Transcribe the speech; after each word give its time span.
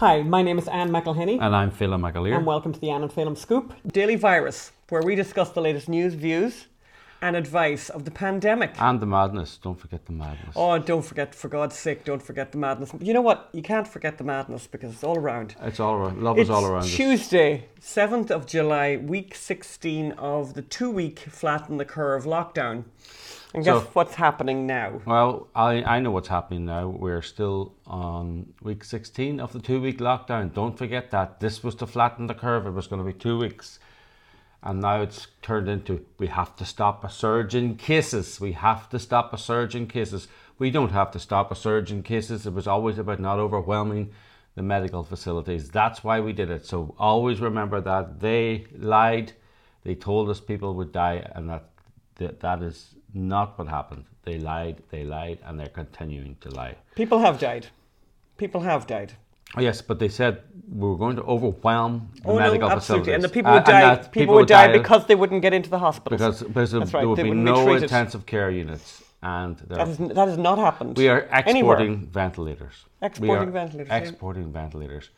Hi, 0.00 0.22
my 0.22 0.40
name 0.40 0.56
is 0.56 0.66
Ann 0.66 0.88
McElhinney, 0.88 1.38
And 1.42 1.54
I'm 1.54 1.70
Phelan 1.70 2.00
McAleer. 2.00 2.34
and 2.34 2.46
welcome 2.46 2.72
to 2.72 2.80
the 2.80 2.88
Ann 2.88 3.02
and 3.02 3.12
Phelan 3.12 3.36
Scoop 3.36 3.74
Daily 3.86 4.16
Virus, 4.16 4.72
where 4.88 5.02
we 5.02 5.14
discuss 5.14 5.50
the 5.50 5.60
latest 5.60 5.90
news, 5.90 6.14
views, 6.14 6.68
and 7.20 7.36
advice 7.36 7.90
of 7.90 8.06
the 8.06 8.10
pandemic. 8.10 8.72
And 8.80 8.98
the 8.98 9.04
madness. 9.04 9.58
Don't 9.62 9.78
forget 9.78 10.06
the 10.06 10.12
madness. 10.12 10.54
Oh, 10.56 10.78
don't 10.78 11.04
forget, 11.04 11.34
for 11.34 11.48
God's 11.48 11.76
sake, 11.76 12.06
don't 12.06 12.22
forget 12.22 12.50
the 12.50 12.56
madness. 12.56 12.92
You 12.98 13.12
know 13.12 13.20
what? 13.20 13.50
You 13.52 13.60
can't 13.60 13.86
forget 13.86 14.16
the 14.16 14.24
madness 14.24 14.66
because 14.66 14.94
it's 14.94 15.04
all 15.04 15.18
around. 15.18 15.54
It's 15.60 15.80
all 15.80 15.92
around. 15.96 16.22
Love 16.22 16.38
It's 16.38 16.48
is 16.48 16.50
all 16.50 16.64
around 16.64 16.84
us. 16.84 16.94
Tuesday, 16.94 17.66
7th 17.78 18.30
of 18.30 18.46
July, 18.46 18.96
week 18.96 19.34
16 19.34 20.12
of 20.12 20.54
the 20.54 20.62
two 20.62 20.90
week 20.90 21.18
flatten 21.18 21.76
the 21.76 21.84
curve 21.84 22.24
lockdown. 22.24 22.84
And 23.52 23.64
guess 23.64 23.82
So- 23.82 23.90
what's 23.94 24.14
happening 24.14 24.66
now? 24.66 25.00
Well, 25.04 25.48
I, 25.54 25.82
I 25.82 26.00
know 26.00 26.10
what's 26.12 26.28
happening 26.28 26.64
now. 26.66 26.88
We're 26.88 27.22
still 27.22 27.74
on 27.86 28.52
week 28.62 28.84
16 28.84 29.40
of 29.40 29.52
the 29.52 29.58
two 29.60 29.80
week 29.80 29.98
lockdown. 29.98 30.54
Don't 30.54 30.78
forget 30.78 31.10
that. 31.10 31.40
This 31.40 31.64
was 31.64 31.74
to 31.76 31.86
flatten 31.86 32.26
the 32.28 32.34
curve. 32.34 32.66
It 32.66 32.70
was 32.70 32.86
going 32.86 33.04
to 33.04 33.12
be 33.12 33.18
two 33.18 33.38
weeks. 33.38 33.78
And 34.62 34.80
now 34.80 35.00
it's 35.00 35.26
turned 35.42 35.68
into 35.68 36.04
we 36.18 36.26
have 36.28 36.54
to 36.56 36.64
stop 36.64 37.02
a 37.02 37.10
surge 37.10 37.54
in 37.54 37.76
cases. 37.76 38.40
We 38.40 38.52
have 38.52 38.88
to 38.90 38.98
stop 38.98 39.32
a 39.32 39.38
surge 39.38 39.74
in 39.74 39.86
cases. 39.86 40.28
We 40.58 40.70
don't 40.70 40.92
have 40.92 41.10
to 41.12 41.18
stop 41.18 41.50
a 41.50 41.54
surge 41.56 41.90
in 41.90 42.02
cases. 42.02 42.46
It 42.46 42.52
was 42.52 42.66
always 42.66 42.98
about 42.98 43.20
not 43.20 43.38
overwhelming 43.38 44.12
the 44.54 44.62
medical 44.62 45.02
facilities. 45.02 45.70
That's 45.70 46.04
why 46.04 46.20
we 46.20 46.34
did 46.34 46.50
it. 46.50 46.66
So 46.66 46.94
always 46.98 47.40
remember 47.40 47.80
that 47.80 48.20
they 48.20 48.66
lied. 48.76 49.32
They 49.82 49.94
told 49.94 50.28
us 50.28 50.40
people 50.40 50.74
would 50.74 50.92
die, 50.92 51.26
and 51.34 51.48
that 51.48 51.64
that, 52.16 52.40
that 52.40 52.62
is 52.62 52.94
not 53.14 53.58
what 53.58 53.68
happened. 53.68 54.04
They 54.24 54.38
lied, 54.38 54.82
they 54.90 55.04
lied, 55.04 55.38
and 55.44 55.58
they're 55.58 55.68
continuing 55.68 56.36
to 56.42 56.50
lie. 56.50 56.76
People 56.94 57.18
have 57.20 57.38
died. 57.38 57.66
People 58.36 58.60
have 58.60 58.86
died. 58.86 59.12
Oh, 59.56 59.60
yes, 59.60 59.82
but 59.82 59.98
they 59.98 60.08
said 60.08 60.42
we 60.70 60.86
were 60.88 60.96
going 60.96 61.16
to 61.16 61.22
overwhelm 61.22 62.08
the 62.22 62.28
Oh 62.28 62.38
medical 62.38 62.68
no, 62.68 62.74
absolutely. 62.76 63.12
facilities. 63.12 63.14
And 63.14 63.24
the 63.24 63.28
people 63.28 63.50
Uh, 63.50 63.54
would 63.56 63.64
die. 63.64 63.80
that 63.80 64.12
People, 64.12 64.34
would 64.36 64.46
die, 64.46 64.66
die 64.68 64.72
because 64.78 65.06
they 65.06 65.16
wouldn't 65.16 65.42
get 65.42 65.52
into 65.52 65.68
the 65.70 65.78
hospitals. 65.78 66.20
because, 66.20 66.42
because 66.42 66.70
That's 66.70 66.92
there 66.92 67.00
right, 67.00 67.08
would 67.08 67.16
be 67.16 67.22
wouldn't 67.30 67.46
be 67.46 67.52
no 67.52 67.74
intensive 67.74 68.26
care 68.26 68.50
units, 68.50 69.02
and 69.22 69.56
that, 69.68 69.88
is, 69.88 69.98
that 69.98 70.28
has 70.28 70.38
not 70.38 70.58
happened. 70.58 70.96
we 70.96 71.08
are 71.08 71.22
anywhere. 71.32 71.74
exporting 71.80 72.06
ventilators. 72.12 72.74
Exporting 73.02 73.50
ventilators, 73.50 73.88
yeah. 73.88 73.96
Exporting 73.96 74.52
ventilators. 74.52 75.10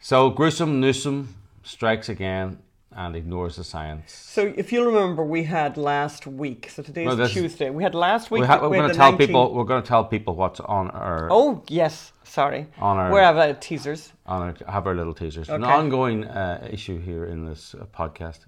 So 0.00 0.30
gruesome 0.30 0.80
Newsom 0.80 1.34
strikes 1.62 2.08
again 2.08 2.58
and 2.96 3.14
ignores 3.14 3.56
the 3.56 3.64
science. 3.64 4.12
So 4.12 4.52
if 4.56 4.72
you 4.72 4.84
remember, 4.84 5.22
we 5.24 5.44
had 5.44 5.76
last 5.76 6.26
week. 6.26 6.70
So 6.70 6.82
today's 6.82 7.06
No, 7.06 7.14
this- 7.14 7.32
Tuesday. 7.32 7.70
We 7.70 7.82
had 7.82 7.94
last 7.94 8.30
week. 8.30 8.42
We 8.42 8.68
we 8.68 8.76
going 8.78 8.90
to 8.90 8.94
tell 8.96 9.12
19 9.12 9.26
people. 9.26 9.54
We're 9.54 9.64
going 9.64 9.82
to 9.82 9.88
tell 9.88 10.04
people 10.04 10.34
what's 10.34 10.60
on 10.60 10.90
our 10.90 11.28
Oh 11.30 11.62
yes, 11.68 12.12
sorry. 12.24 12.66
On 12.78 12.96
our- 12.96 13.12
we 13.12 13.18
have 13.20 13.36
uh, 13.36 13.54
teasers. 13.60 14.12
on 14.26 14.42
our, 14.42 14.54
have 14.72 14.86
our 14.86 14.94
little 14.94 15.14
teasers. 15.14 15.48
An 15.48 15.62
ongoing 15.64 16.24
uh, 16.24 16.66
issue 16.70 16.98
here 17.00 17.24
in 17.26 17.44
this 17.46 17.74
uh, 17.74 17.84
podcast. 17.96 18.40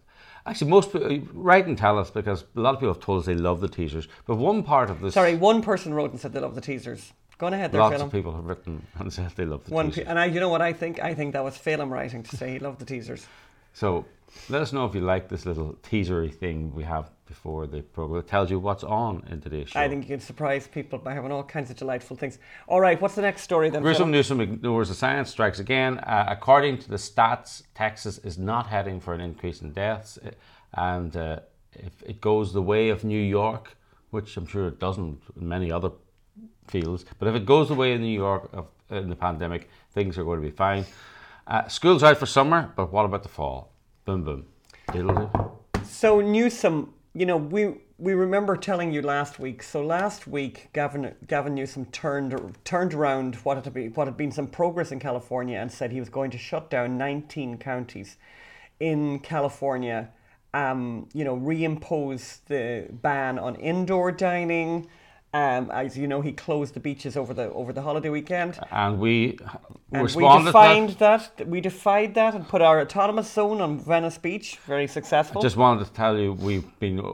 Actually, 0.44 0.70
most 0.72 0.92
people 0.92 1.20
write 1.34 1.66
and 1.68 1.78
tell 1.78 1.96
us 1.98 2.10
because 2.10 2.44
a 2.56 2.60
lot 2.60 2.74
of 2.74 2.80
people 2.80 2.92
have 2.94 3.02
told 3.02 3.20
us 3.20 3.26
they 3.26 3.34
love 3.34 3.60
the 3.60 3.68
teasers. 3.68 4.08
But 4.26 4.36
one 4.38 4.64
part 4.64 4.90
of 4.90 5.00
this, 5.00 5.14
Sorry, 5.14 5.36
one 5.36 5.62
person 5.62 5.94
wrote 5.94 6.10
and 6.10 6.18
said 6.20 6.32
they 6.32 6.40
love 6.40 6.56
the 6.56 6.60
teasers. 6.60 7.12
Go 7.38 7.46
on 7.46 7.54
ahead 7.54 7.70
there, 7.70 7.80
lots 7.80 7.92
Phelan. 7.94 8.06
of 8.06 8.12
people 8.12 8.34
have 8.34 8.44
written 8.44 8.84
and 8.98 9.12
said 9.12 9.30
they 9.36 9.44
love 9.44 9.64
the 9.64 9.72
One, 9.72 9.86
teasers. 9.90 10.04
pe- 10.04 10.10
and 10.10 10.18
I, 10.18 10.24
you 10.26 10.40
know 10.40 10.48
what 10.48 10.60
I 10.60 10.72
think? 10.72 11.00
I 11.00 11.14
think 11.14 11.32
that 11.34 11.44
was 11.44 11.56
Phelan 11.56 11.90
writing 11.90 12.24
to 12.24 12.36
say 12.36 12.50
he 12.52 12.58
loved 12.58 12.80
the 12.80 12.84
teasers. 12.84 13.24
So 13.72 14.04
let 14.48 14.62
us 14.62 14.72
know 14.72 14.86
if 14.86 14.94
you 14.94 15.00
like 15.00 15.28
this 15.28 15.46
little 15.46 15.74
teasery 15.82 16.32
thing 16.32 16.74
we 16.74 16.84
have 16.84 17.10
before 17.26 17.66
the 17.66 17.82
program. 17.82 18.20
It 18.20 18.28
tells 18.28 18.50
you 18.50 18.58
what's 18.58 18.84
on 18.84 19.24
in 19.30 19.40
today's 19.40 19.70
show. 19.70 19.80
I 19.80 19.88
think 19.88 20.04
you 20.04 20.08
can 20.08 20.20
surprise 20.20 20.66
people 20.66 20.98
by 20.98 21.14
having 21.14 21.32
all 21.32 21.42
kinds 21.42 21.70
of 21.70 21.76
delightful 21.76 22.16
things. 22.16 22.38
All 22.66 22.80
right, 22.80 23.00
what's 23.00 23.14
the 23.14 23.22
next 23.22 23.42
story 23.42 23.70
then? 23.70 23.82
Phelan? 23.82 24.10
Newsom 24.10 24.40
ignores 24.40 24.88
the 24.88 24.94
science, 24.94 25.30
strikes 25.30 25.58
again. 25.58 25.98
Uh, 26.00 26.26
according 26.28 26.78
to 26.78 26.88
the 26.88 26.96
stats, 26.96 27.62
Texas 27.74 28.18
is 28.18 28.38
not 28.38 28.66
heading 28.66 29.00
for 29.00 29.14
an 29.14 29.20
increase 29.20 29.62
in 29.62 29.72
deaths. 29.72 30.18
And 30.74 31.16
uh, 31.16 31.40
if 31.74 32.02
it 32.02 32.20
goes 32.20 32.52
the 32.52 32.62
way 32.62 32.90
of 32.90 33.04
New 33.04 33.20
York, 33.20 33.76
which 34.10 34.36
I'm 34.36 34.46
sure 34.46 34.68
it 34.68 34.78
doesn't 34.78 35.22
in 35.36 35.48
many 35.48 35.72
other 35.72 35.90
fields, 36.68 37.04
but 37.18 37.28
if 37.28 37.34
it 37.34 37.46
goes 37.46 37.68
the 37.68 37.74
way 37.74 37.94
of 37.94 38.00
New 38.00 38.06
York 38.06 38.50
of, 38.52 38.66
in 38.90 39.08
the 39.08 39.16
pandemic, 39.16 39.70
things 39.92 40.18
are 40.18 40.24
going 40.24 40.40
to 40.40 40.46
be 40.46 40.54
fine. 40.54 40.84
Uh, 41.46 41.66
school's 41.68 42.02
out 42.02 42.18
for 42.18 42.26
summer, 42.26 42.72
but 42.76 42.92
what 42.92 43.04
about 43.04 43.22
the 43.22 43.28
fall? 43.28 43.72
Boom, 44.04 44.22
boom. 44.22 44.46
Diddle-doo. 44.92 45.30
So 45.84 46.20
Newsom, 46.20 46.94
you 47.14 47.26
know, 47.26 47.36
we 47.36 47.74
we 47.98 48.14
remember 48.14 48.56
telling 48.56 48.92
you 48.92 49.02
last 49.02 49.38
week. 49.38 49.62
So 49.62 49.84
last 49.84 50.26
week, 50.26 50.70
Gavin 50.72 51.14
Gavin 51.26 51.54
Newsom 51.54 51.86
turned 51.86 52.34
turned 52.64 52.94
around 52.94 53.36
what 53.36 53.64
had 53.64 53.72
been 53.72 53.92
what 53.92 54.06
had 54.06 54.16
been 54.16 54.32
some 54.32 54.46
progress 54.46 54.92
in 54.92 54.98
California 54.98 55.58
and 55.58 55.70
said 55.70 55.92
he 55.92 56.00
was 56.00 56.08
going 56.08 56.30
to 56.32 56.38
shut 56.38 56.70
down 56.70 56.98
19 56.98 57.58
counties 57.58 58.16
in 58.80 59.18
California. 59.20 60.10
Um, 60.54 61.08
you 61.14 61.24
know, 61.24 61.36
reimpose 61.36 62.44
the 62.46 62.88
ban 62.90 63.38
on 63.38 63.54
indoor 63.56 64.12
dining. 64.12 64.88
Um, 65.34 65.70
as 65.70 65.96
you 65.96 66.06
know, 66.06 66.20
he 66.20 66.32
closed 66.32 66.74
the 66.74 66.80
beaches 66.80 67.16
over 67.16 67.32
the 67.32 67.50
over 67.52 67.72
the 67.72 67.80
holiday 67.80 68.10
weekend. 68.10 68.58
And 68.70 68.98
we 69.00 69.38
And 69.90 70.02
we 70.02 70.02
responded 70.02 70.46
defined 70.46 70.90
that. 70.98 71.36
that. 71.38 71.48
We 71.48 71.60
defied 71.62 72.14
that 72.14 72.34
and 72.34 72.46
put 72.46 72.60
our 72.60 72.80
autonomous 72.80 73.32
zone 73.32 73.62
on 73.62 73.78
Venice 73.78 74.18
Beach. 74.18 74.58
Very 74.66 74.86
successful. 74.86 75.40
I 75.40 75.42
Just 75.42 75.56
wanted 75.56 75.86
to 75.86 75.92
tell 75.92 76.18
you 76.18 76.34
we've 76.34 76.78
been 76.80 77.00
uh, 77.00 77.12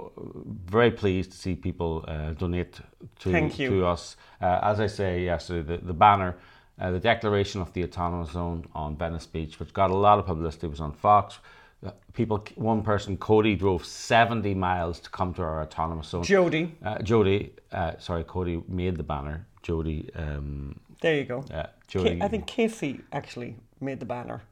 very 0.67 0.91
pleased 0.91 1.31
to 1.33 1.39
see 1.39 1.55
people 1.55 2.05
uh, 2.09 2.33
donate 2.33 2.81
to, 3.21 3.31
Thank 3.31 3.59
you. 3.59 3.71
to 3.71 3.87
us. 3.87 4.17
Uh, 4.41 4.59
as 4.63 4.81
I 4.81 4.89
say 4.89 5.25
yesterday, 5.25 5.77
the, 5.77 5.87
the 5.87 5.93
banner, 5.93 6.37
uh, 6.81 6.91
the 6.91 7.01
declaration 7.01 7.61
of 7.61 7.73
the 7.73 7.85
autonomous 7.85 8.33
zone 8.33 8.67
on 8.75 8.97
Venice 8.97 9.27
Beach, 9.27 9.61
which 9.61 9.73
got 9.73 9.91
a 9.91 9.97
lot 9.97 10.19
of 10.19 10.27
publicity, 10.27 10.67
was 10.67 10.81
on 10.81 10.93
Fox. 10.93 11.39
Uh, 11.87 11.91
People, 12.13 12.45
one 12.57 12.83
person, 12.83 13.17
Cody, 13.17 13.55
drove 13.55 13.85
70 13.85 14.53
miles 14.55 14.99
to 15.01 15.11
come 15.11 15.33
to 15.35 15.43
our 15.43 15.63
autonomous 15.63 16.09
zone. 16.09 16.25
Jody, 16.25 16.75
Uh, 16.85 16.99
Jody, 16.99 17.53
uh, 17.71 17.93
sorry, 17.99 18.25
Cody 18.25 18.61
made 18.69 18.97
the 18.97 19.05
banner. 19.05 19.47
Jody, 19.63 20.11
um, 20.17 20.79
there 21.01 21.15
you 21.17 21.25
go. 21.25 21.45
uh, 21.55 21.67
Jody, 21.87 22.19
I 22.21 22.27
think 22.29 22.47
Casey 22.47 23.01
actually 23.13 23.57
made 23.81 24.01
the 24.01 24.07
banner. 24.07 24.43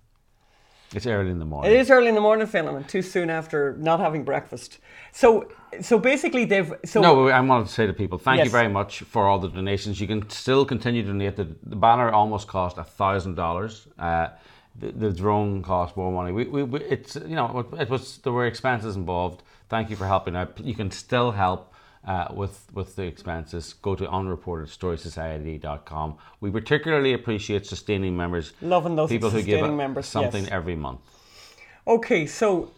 it's 0.94 1.06
early 1.06 1.31
in 1.31 1.41
the 1.41 1.44
morning. 1.44 1.72
It 1.72 1.76
is 1.76 1.91
early 1.91 2.06
in 2.09 2.14
the 2.14 2.20
morning, 2.20 2.47
Phelan, 2.47 2.76
and 2.76 2.88
too 2.88 3.03
soon 3.03 3.28
after 3.31 3.76
not 3.78 3.98
having 3.98 4.22
breakfast. 4.22 4.78
So, 5.10 5.50
so 5.81 5.98
basically, 5.98 6.44
they've 6.44 6.72
so 6.84 7.00
No, 7.00 7.28
I 7.28 7.41
wanted 7.41 7.66
to 7.66 7.72
say 7.72 7.88
to 7.88 7.93
people, 7.93 8.19
thank 8.19 8.38
Yes. 8.38 8.44
you 8.47 8.50
very 8.53 8.69
much 8.69 9.00
for 9.00 9.26
all 9.26 9.41
the 9.41 9.48
donations. 9.48 10.00
You 10.00 10.06
can 10.06 10.31
still 10.31 10.64
continue 10.64 11.03
to 11.03 11.08
donate. 11.08 11.34
The, 11.34 11.48
the 11.64 11.75
banner 11.76 12.10
almost 12.12 12.47
cost 12.47 12.78
a 12.78 12.84
thousand 12.84 13.34
dollars. 13.34 13.88
The 14.78 14.92
the 14.92 15.12
drone 15.12 15.62
cost 15.62 15.97
more 15.97 16.12
money. 16.12 16.32
We, 16.32 16.44
we, 16.44 16.62
we, 16.62 16.81
it's 16.81 17.16
you 17.16 17.34
know 17.34 17.66
it 17.78 17.88
was 17.88 18.19
there 18.19 18.32
were 18.32 18.47
expenses 18.47 18.97
involved. 18.97 19.42
Thank 19.69 19.91
you 19.91 19.97
for 19.97 20.06
helping 20.06 20.37
out. 20.37 20.60
You 20.60 20.75
can 20.75 20.91
still 20.91 21.32
help 21.32 21.72
uh, 22.06 22.28
with 22.32 22.66
with 22.72 22.97
the 22.97 23.03
expenses. 23.03 23.75
Go 23.75 23.94
to 23.94 24.06
unreportedstorysociety.com. 24.06 26.16
We 26.41 26.50
particularly 26.50 27.12
appreciate 27.12 27.66
sustaining 27.66 28.16
members, 28.16 28.54
Loving 28.60 28.97
those 28.97 29.09
people 29.09 29.31
who 29.31 29.42
give 29.42 29.72
members, 29.72 30.06
something 30.06 30.44
yes. 30.44 30.53
every 30.53 30.76
month. 30.76 31.00
Okay, 31.87 32.26
so 32.26 32.70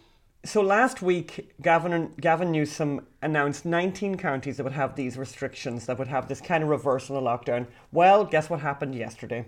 so 0.45 0.61
last 0.61 1.01
week, 1.01 1.53
Gavin 1.61 2.13
Gavin 2.19 2.51
Newsom 2.51 3.05
announced 3.21 3.65
19 3.65 4.17
counties 4.17 4.57
that 4.57 4.63
would 4.63 4.73
have 4.73 4.95
these 4.95 5.17
restrictions, 5.17 5.85
that 5.85 5.99
would 5.99 6.07
have 6.07 6.27
this 6.27 6.41
kind 6.41 6.63
of 6.63 6.69
reversal 6.69 7.17
of 7.17 7.23
lockdown. 7.23 7.67
Well, 7.91 8.25
guess 8.25 8.49
what 8.49 8.61
happened 8.61 8.95
yesterday? 8.95 9.45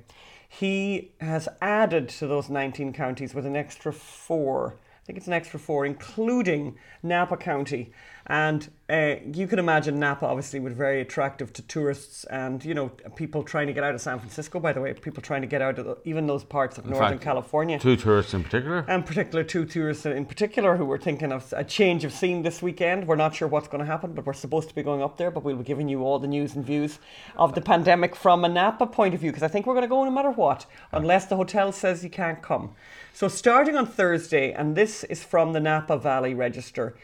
He 0.53 1.13
has 1.21 1.47
added 1.61 2.09
to 2.09 2.27
those 2.27 2.49
19 2.49 2.91
counties 2.91 3.33
with 3.33 3.45
an 3.45 3.55
extra 3.55 3.93
four. 3.93 4.75
I 5.01 5.05
think 5.05 5.17
it's 5.17 5.27
an 5.27 5.33
extra 5.33 5.57
four, 5.57 5.85
including 5.85 6.77
Napa 7.01 7.37
County. 7.37 7.93
And 8.27 8.69
uh, 8.89 9.15
you 9.33 9.47
can 9.47 9.57
imagine 9.57 9.99
Napa 9.99 10.25
obviously 10.25 10.59
was 10.59 10.73
very 10.73 11.01
attractive 11.01 11.51
to 11.53 11.61
tourists 11.63 12.23
and, 12.25 12.63
you 12.63 12.73
know, 12.73 12.89
people 13.15 13.41
trying 13.41 13.67
to 13.67 13.73
get 13.73 13.83
out 13.83 13.95
of 13.95 14.01
San 14.01 14.19
Francisco, 14.19 14.59
by 14.59 14.73
the 14.73 14.81
way, 14.81 14.93
people 14.93 15.23
trying 15.23 15.41
to 15.41 15.47
get 15.47 15.61
out 15.61 15.79
of 15.79 15.85
the, 15.85 15.97
even 16.03 16.27
those 16.27 16.43
parts 16.43 16.77
of 16.77 16.85
Northern 16.85 17.13
fact, 17.13 17.23
California 17.23 17.79
Two 17.79 17.95
tourists 17.95 18.33
in 18.33 18.43
particular. 18.43 18.85
and 18.87 19.05
particular 19.05 19.43
two 19.43 19.65
tourists 19.65 20.05
in 20.05 20.25
particular 20.25 20.77
who 20.77 20.85
were 20.85 20.97
thinking 20.97 21.31
of 21.31 21.51
a 21.55 21.63
change 21.63 22.03
of 22.03 22.11
scene 22.11 22.41
this 22.43 22.61
weekend. 22.61 23.07
We're 23.07 23.15
not 23.15 23.33
sure 23.33 23.47
what's 23.47 23.67
going 23.67 23.79
to 23.79 23.85
happen, 23.85 24.13
but 24.13 24.25
we're 24.25 24.33
supposed 24.33 24.69
to 24.69 24.75
be 24.75 24.83
going 24.83 25.01
up 25.01 25.17
there. 25.17 25.31
But 25.31 25.43
we'll 25.43 25.57
be 25.57 25.63
giving 25.63 25.87
you 25.87 26.03
all 26.03 26.19
the 26.19 26.27
news 26.27 26.55
and 26.55 26.65
views 26.65 26.99
of 27.37 27.55
the 27.55 27.61
pandemic 27.61 28.15
from 28.15 28.43
a 28.45 28.49
Napa 28.49 28.87
point 28.87 29.13
of 29.13 29.21
view 29.21 29.31
because 29.31 29.43
I 29.43 29.47
think 29.47 29.65
we're 29.65 29.73
going 29.73 29.83
to 29.83 29.89
go 29.89 30.03
no 30.03 30.11
matter 30.11 30.31
what, 30.31 30.65
unless 30.91 31.25
the 31.25 31.37
hotel 31.37 31.71
says 31.71 32.03
you 32.03 32.09
can't 32.09 32.41
come. 32.41 32.75
So 33.13 33.27
starting 33.27 33.75
on 33.75 33.87
Thursday, 33.87 34.51
and 34.51 34.75
this 34.75 35.03
is 35.05 35.23
from 35.23 35.53
the 35.53 35.59
Napa 35.59 35.97
Valley 35.97 36.33
Register. 36.33 36.95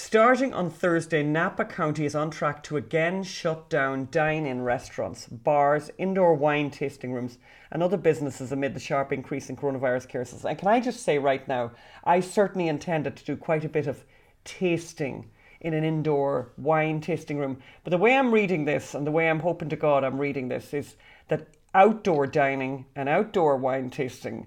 Starting 0.00 0.54
on 0.54 0.70
Thursday, 0.70 1.24
Napa 1.24 1.64
County 1.64 2.04
is 2.04 2.14
on 2.14 2.30
track 2.30 2.62
to 2.62 2.76
again 2.76 3.24
shut 3.24 3.68
down 3.68 4.06
dine 4.12 4.46
in 4.46 4.62
restaurants, 4.62 5.26
bars, 5.26 5.90
indoor 5.98 6.34
wine 6.34 6.70
tasting 6.70 7.12
rooms, 7.12 7.38
and 7.72 7.82
other 7.82 7.96
businesses 7.96 8.52
amid 8.52 8.74
the 8.74 8.80
sharp 8.80 9.12
increase 9.12 9.50
in 9.50 9.56
coronavirus 9.56 10.08
cases. 10.08 10.44
And 10.44 10.56
can 10.56 10.68
I 10.68 10.78
just 10.78 11.02
say 11.02 11.18
right 11.18 11.46
now, 11.48 11.72
I 12.04 12.20
certainly 12.20 12.68
intended 12.68 13.16
to 13.16 13.24
do 13.24 13.36
quite 13.36 13.64
a 13.64 13.68
bit 13.68 13.88
of 13.88 14.04
tasting 14.44 15.30
in 15.60 15.74
an 15.74 15.82
indoor 15.82 16.52
wine 16.56 17.00
tasting 17.00 17.36
room. 17.36 17.58
But 17.82 17.90
the 17.90 17.98
way 17.98 18.16
I'm 18.16 18.32
reading 18.32 18.66
this 18.66 18.94
and 18.94 19.04
the 19.04 19.10
way 19.10 19.28
I'm 19.28 19.40
hoping 19.40 19.68
to 19.70 19.76
God 19.76 20.04
I'm 20.04 20.20
reading 20.20 20.46
this 20.46 20.72
is 20.72 20.94
that 21.26 21.48
outdoor 21.74 22.28
dining 22.28 22.86
and 22.94 23.08
outdoor 23.08 23.56
wine 23.56 23.90
tasting 23.90 24.46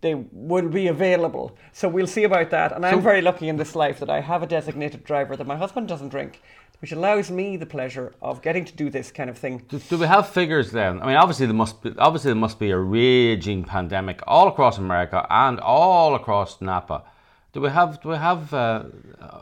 they 0.00 0.14
will 0.32 0.68
be 0.68 0.86
available. 0.86 1.56
So 1.72 1.88
we'll 1.88 2.06
see 2.06 2.24
about 2.24 2.50
that. 2.50 2.72
And 2.72 2.86
I'm 2.86 3.02
very 3.02 3.20
lucky 3.20 3.48
in 3.48 3.56
this 3.56 3.74
life 3.74 3.98
that 4.00 4.10
I 4.10 4.20
have 4.20 4.42
a 4.42 4.46
designated 4.46 5.04
driver 5.04 5.36
that 5.36 5.46
my 5.46 5.56
husband 5.56 5.88
doesn't 5.88 6.10
drink, 6.10 6.40
which 6.80 6.92
allows 6.92 7.30
me 7.30 7.56
the 7.56 7.66
pleasure 7.66 8.14
of 8.22 8.40
getting 8.40 8.64
to 8.64 8.72
do 8.74 8.90
this 8.90 9.10
kind 9.10 9.28
of 9.28 9.36
thing. 9.36 9.64
Do, 9.68 9.78
do 9.78 9.98
we 9.98 10.06
have 10.06 10.28
figures 10.28 10.70
then? 10.70 11.02
I 11.02 11.06
mean, 11.06 11.16
obviously 11.16 11.46
there 11.46 11.54
must 11.54 11.82
be, 11.82 11.92
obviously 11.98 12.28
there 12.28 12.40
must 12.40 12.58
be 12.58 12.70
a 12.70 12.78
raging 12.78 13.64
pandemic 13.64 14.20
all 14.26 14.48
across 14.48 14.78
America 14.78 15.26
and 15.30 15.58
all 15.60 16.14
across 16.14 16.60
Napa. 16.60 17.02
Do 17.52 17.62
we 17.62 17.70
have 17.70 18.00
do 18.02 18.10
we 18.10 18.16
have 18.16 18.54
uh, 18.54 18.84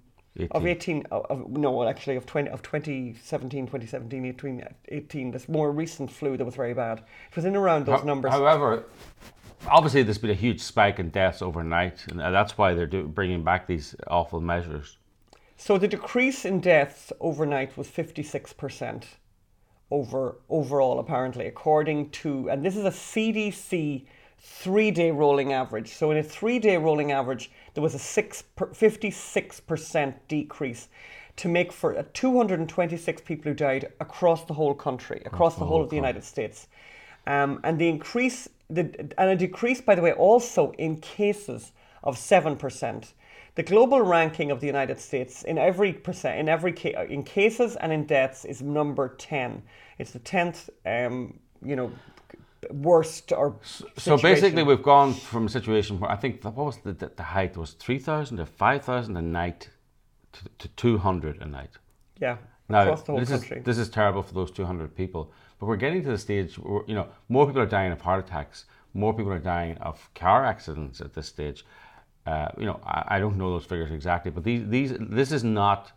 of 0.52 0.66
18 0.66 1.06
of, 1.12 1.26
of, 1.26 1.50
no 1.50 1.88
actually 1.88 2.16
of 2.16 2.26
20 2.26 2.50
of 2.50 2.62
2017 2.62 3.66
2017 3.66 4.26
18, 4.26 4.68
18 4.90 5.32
this 5.32 5.50
more 5.50 5.72
recent 5.72 6.12
flu 6.12 6.38
that 6.38 6.46
was 6.46 6.56
very 6.56 6.74
bad. 6.74 7.00
It 7.30 7.36
was 7.36 7.46
in 7.46 7.56
around 7.56 7.86
those 7.86 8.02
Ho- 8.02 8.06
numbers. 8.06 8.32
However, 8.32 8.84
obviously 9.68 10.04
there's 10.04 10.18
been 10.18 10.30
a 10.30 10.36
huge 10.36 10.62
spike 10.62 11.00
in 11.00 11.10
deaths 11.10 11.42
overnight, 11.42 12.06
and 12.08 12.22
uh, 12.22 12.32
that's 12.32 12.58
why 12.58 12.74
they're 12.74 12.86
do, 12.86 13.08
bringing 13.08 13.44
back 13.44 13.68
these 13.68 13.96
awful 14.08 14.40
measures. 14.40 14.98
so 15.58 15.78
the 15.78 15.88
decrease 15.88 16.46
in 16.46 16.60
deaths 16.60 17.12
overnight 17.20 17.76
was 17.78 17.88
56% 17.88 19.06
over 19.90 20.38
overall 20.50 21.00
apparently 21.00 21.46
according 21.48 22.10
to 22.10 22.50
and 22.50 22.66
this 22.66 22.76
is 22.76 22.84
a 22.84 22.90
CDC 22.90 24.06
3-day 24.44 25.12
rolling 25.12 25.54
average. 25.54 25.94
So 25.94 26.12
in 26.12 26.18
a 26.18 26.24
3-day 26.24 26.78
rolling 26.78 27.12
average 27.12 27.52
there 27.74 27.84
was 27.84 27.96
a 27.96 28.00
6 28.00 28.42
per, 28.56 28.68
56% 28.68 30.14
decrease 30.28 30.88
to 31.38 31.48
make 31.48 31.72
for 31.72 31.98
uh, 31.98 32.04
226 32.14 33.22
people 33.22 33.52
who 33.52 33.56
died 33.56 33.92
across 34.00 34.46
the 34.46 34.54
whole 34.54 34.74
country 34.74 35.22
across 35.26 35.56
the 35.56 35.66
whole 35.66 35.82
of 35.82 35.90
the 35.90 35.96
United 35.96 36.24
States. 36.24 36.68
Um, 37.26 37.60
and 37.64 37.78
the 37.78 37.88
increase 37.88 38.48
the, 38.70 39.12
and 39.18 39.30
a 39.30 39.36
decrease 39.36 39.82
by 39.82 39.96
the 39.96 40.02
way 40.02 40.14
also 40.14 40.72
in 40.74 40.98
cases 40.98 41.72
of 42.04 42.18
7% 42.18 43.14
the 43.56 43.64
global 43.64 44.02
ranking 44.02 44.52
of 44.52 44.60
the 44.60 44.68
United 44.68 45.00
States 45.00 45.44
in 45.44 45.58
every 45.58 45.92
percent 45.92 46.40
in 46.40 46.48
every 46.48 46.74
ca- 46.74 47.06
in 47.10 47.24
cases 47.24 47.76
and 47.78 47.92
in 47.92 48.06
deaths 48.06 48.46
is 48.46 48.62
number 48.62 49.16
10 49.18 49.64
it's 49.98 50.12
the 50.12 50.20
10th 50.20 50.70
um, 50.86 51.40
you 51.64 51.76
know 51.76 51.92
worst 52.72 53.32
or 53.32 53.56
So 53.98 54.18
basically, 54.18 54.64
we've 54.64 54.84
gone 54.84 55.14
from 55.14 55.46
a 55.46 55.50
situation 55.50 56.00
where 56.00 56.12
I 56.12 56.16
think 56.16 56.44
what 56.44 56.56
was 56.56 56.78
the, 56.78 56.94
the, 56.94 57.12
the 57.16 57.24
height 57.24 57.58
was 57.58 57.72
three 57.74 58.00
thousand 58.00 58.38
to 58.38 58.46
five 58.46 58.84
thousand 58.84 59.18
a 59.18 59.22
night 59.22 59.70
to, 60.34 60.42
to 60.60 60.68
two 60.70 60.98
hundred 60.98 61.42
a 61.42 61.46
night. 61.46 61.72
yeah 62.20 62.38
Now, 62.70 62.82
across 62.84 63.04
the 63.04 63.12
whole 63.12 63.20
this 63.20 63.30
country 63.30 63.58
is 63.60 63.66
this 63.66 63.78
is 63.78 63.90
terrible 63.90 64.24
for 64.24 64.34
those 64.34 64.52
200 64.52 64.96
people. 64.96 65.32
But 65.60 65.68
we're 65.68 65.78
getting 65.78 66.04
to 66.04 66.10
the 66.10 66.18
stage 66.18 66.56
where 66.58 66.84
you 66.88 66.96
know 66.96 67.08
more 67.30 67.46
people 67.48 67.62
are 67.62 67.66
dying 67.78 67.92
of 67.92 68.02
heart 68.02 68.26
attacks, 68.26 68.66
more 68.94 69.14
people 69.14 69.32
are 69.32 69.40
dying 69.40 69.78
of 69.78 70.10
car 70.14 70.46
accidents 70.46 71.02
at 71.02 71.14
this 71.14 71.28
stage. 71.28 71.66
Uh, 72.26 72.50
you 72.58 72.66
know, 72.66 72.80
I, 72.84 73.16
I 73.16 73.20
don't 73.20 73.38
know 73.38 73.52
those 73.52 73.66
figures 73.66 73.92
exactly, 73.92 74.32
but 74.32 74.44
these 74.44 74.68
these 74.68 74.94
this 75.00 75.32
is 75.32 75.44
not. 75.44 75.92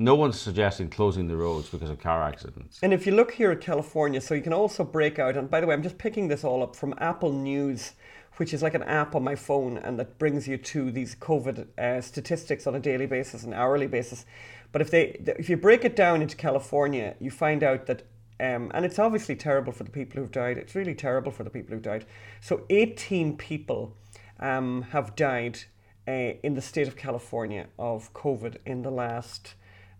No 0.00 0.14
one's 0.14 0.40
suggesting 0.40 0.90
closing 0.90 1.26
the 1.26 1.36
roads 1.36 1.68
because 1.68 1.90
of 1.90 1.98
car 1.98 2.22
accidents. 2.22 2.78
And 2.84 2.92
if 2.94 3.04
you 3.04 3.12
look 3.12 3.32
here 3.32 3.50
at 3.50 3.60
California, 3.60 4.20
so 4.20 4.32
you 4.32 4.42
can 4.42 4.52
also 4.52 4.84
break 4.84 5.18
out, 5.18 5.36
and 5.36 5.50
by 5.50 5.60
the 5.60 5.66
way, 5.66 5.74
I'm 5.74 5.82
just 5.82 5.98
picking 5.98 6.28
this 6.28 6.44
all 6.44 6.62
up 6.62 6.76
from 6.76 6.94
Apple 6.98 7.32
News, 7.32 7.94
which 8.36 8.54
is 8.54 8.62
like 8.62 8.74
an 8.74 8.84
app 8.84 9.16
on 9.16 9.24
my 9.24 9.34
phone 9.34 9.76
and 9.76 9.98
that 9.98 10.16
brings 10.16 10.46
you 10.46 10.56
to 10.56 10.92
these 10.92 11.16
COVID 11.16 11.66
uh, 11.76 12.00
statistics 12.00 12.64
on 12.68 12.76
a 12.76 12.78
daily 12.78 13.06
basis 13.06 13.42
and 13.42 13.52
hourly 13.52 13.88
basis. 13.88 14.24
But 14.70 14.82
if 14.82 14.92
they, 14.92 15.20
if 15.36 15.50
you 15.50 15.56
break 15.56 15.84
it 15.84 15.96
down 15.96 16.22
into 16.22 16.36
California, 16.36 17.16
you 17.18 17.32
find 17.32 17.64
out 17.64 17.86
that, 17.86 18.02
um, 18.38 18.70
and 18.74 18.84
it's 18.84 19.00
obviously 19.00 19.34
terrible 19.34 19.72
for 19.72 19.82
the 19.82 19.90
people 19.90 20.20
who've 20.20 20.30
died. 20.30 20.58
It's 20.58 20.76
really 20.76 20.94
terrible 20.94 21.32
for 21.32 21.42
the 21.42 21.50
people 21.50 21.74
who've 21.74 21.82
died. 21.82 22.06
So 22.40 22.64
18 22.70 23.36
people 23.36 23.96
um, 24.38 24.82
have 24.90 25.16
died 25.16 25.58
uh, 26.06 26.38
in 26.44 26.54
the 26.54 26.62
state 26.62 26.86
of 26.86 26.94
California 26.94 27.66
of 27.80 28.14
COVID 28.14 28.58
in 28.64 28.82
the 28.82 28.92
last. 28.92 29.54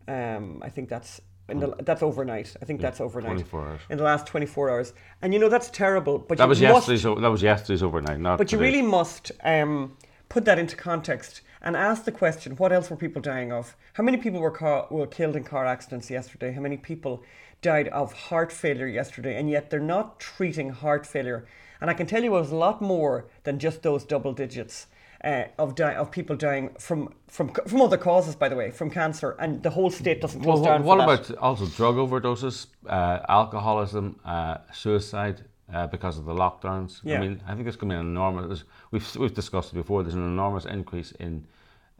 Um, 0.08 0.62
I 0.62 0.70
think 0.70 0.88
that's 0.88 1.20
in 1.48 1.60
the, 1.60 1.74
that's 1.80 2.02
overnight. 2.02 2.54
I 2.60 2.64
think 2.64 2.80
that's 2.80 3.00
overnight. 3.00 3.30
24 3.30 3.68
hours. 3.68 3.80
In 3.88 3.98
the 3.98 4.04
last 4.04 4.26
24 4.26 4.70
hours, 4.70 4.92
and 5.22 5.32
you 5.32 5.40
know 5.40 5.48
that's 5.48 5.70
terrible. 5.70 6.18
But 6.18 6.38
That 6.38 6.48
was 6.48 6.60
must, 6.60 6.88
yesterday's. 6.88 7.02
That 7.22 7.30
was 7.30 7.42
yesterday's 7.42 7.82
overnight. 7.82 8.20
Not. 8.20 8.38
But 8.38 8.52
you 8.52 8.58
really 8.58 8.82
must 8.82 9.32
um, 9.42 9.96
put 10.28 10.44
that 10.44 10.58
into 10.58 10.76
context 10.76 11.40
and 11.62 11.76
ask 11.76 12.04
the 12.04 12.12
question: 12.12 12.56
What 12.56 12.72
else 12.72 12.90
were 12.90 12.96
people 12.96 13.22
dying 13.22 13.52
of? 13.52 13.76
How 13.94 14.04
many 14.04 14.18
people 14.18 14.40
were 14.40 14.50
car- 14.50 14.86
were 14.90 15.06
killed 15.06 15.36
in 15.36 15.44
car 15.44 15.66
accidents 15.66 16.10
yesterday? 16.10 16.52
How 16.52 16.60
many 16.60 16.76
people 16.76 17.22
died 17.62 17.88
of 17.88 18.12
heart 18.12 18.52
failure 18.52 18.86
yesterday? 18.86 19.38
And 19.38 19.48
yet 19.48 19.70
they're 19.70 19.80
not 19.80 20.20
treating 20.20 20.70
heart 20.70 21.06
failure. 21.06 21.46
And 21.80 21.88
I 21.90 21.94
can 21.94 22.06
tell 22.06 22.24
you, 22.24 22.36
it 22.36 22.40
was 22.40 22.50
a 22.50 22.56
lot 22.56 22.82
more 22.82 23.26
than 23.44 23.58
just 23.58 23.82
those 23.82 24.04
double 24.04 24.32
digits. 24.32 24.86
Uh, 25.24 25.44
of 25.58 25.74
di- 25.74 25.94
of 25.96 26.12
people 26.12 26.36
dying 26.36 26.70
from 26.78 27.12
from 27.26 27.48
from 27.66 27.80
other 27.80 27.96
causes, 27.98 28.36
by 28.36 28.48
the 28.48 28.54
way, 28.54 28.70
from 28.70 28.88
cancer, 28.88 29.34
and 29.40 29.60
the 29.64 29.70
whole 29.70 29.90
state 29.90 30.20
doesn't 30.20 30.42
close 30.42 30.60
Well, 30.60 30.78
down. 30.78 30.84
what 30.84 31.00
about 31.00 31.28
also 31.38 31.66
drug 31.66 31.96
overdoses, 31.96 32.66
uh, 32.86 33.18
alcoholism, 33.28 34.20
uh, 34.24 34.58
suicide 34.72 35.42
uh, 35.74 35.88
because 35.88 36.18
of 36.18 36.24
the 36.24 36.34
lockdowns? 36.34 37.00
Yeah. 37.02 37.16
I 37.16 37.20
mean, 37.20 37.42
I 37.48 37.54
think 37.54 37.64
there's 37.64 37.74
going 37.74 37.90
to 37.90 37.96
be 37.96 38.00
an 38.00 38.06
enormous. 38.06 38.62
We've 38.92 39.16
we've 39.16 39.34
discussed 39.34 39.72
it 39.72 39.74
before. 39.74 40.04
There's 40.04 40.14
an 40.14 40.24
enormous 40.24 40.66
increase 40.66 41.10
in 41.18 41.48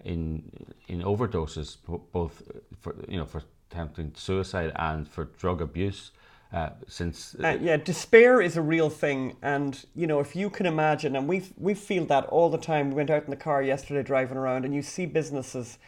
in 0.04 0.44
in 0.86 1.02
overdoses, 1.02 1.76
both 2.12 2.40
for 2.78 2.94
you 3.08 3.18
know 3.18 3.26
for 3.26 3.42
attempting 3.68 4.12
suicide 4.14 4.70
and 4.76 5.08
for 5.08 5.24
drug 5.24 5.60
abuse. 5.60 6.12
Uh, 6.50 6.70
since 6.86 7.36
Uh, 7.44 7.58
yeah, 7.60 7.76
despair 7.76 8.40
is 8.40 8.56
a 8.56 8.62
real 8.62 8.88
thing, 8.88 9.36
and 9.42 9.84
you 9.94 10.06
know 10.06 10.18
if 10.18 10.34
you 10.34 10.48
can 10.48 10.64
imagine, 10.64 11.14
and 11.14 11.28
we 11.28 11.42
we 11.58 11.74
feel 11.74 12.06
that 12.06 12.24
all 12.26 12.48
the 12.48 12.58
time. 12.58 12.88
We 12.88 12.94
went 12.94 13.10
out 13.10 13.24
in 13.24 13.30
the 13.30 13.36
car 13.36 13.62
yesterday 13.62 14.02
driving 14.02 14.38
around, 14.38 14.64
and 14.64 14.74
you 14.74 14.80
see 14.80 15.04
businesses, 15.04 15.78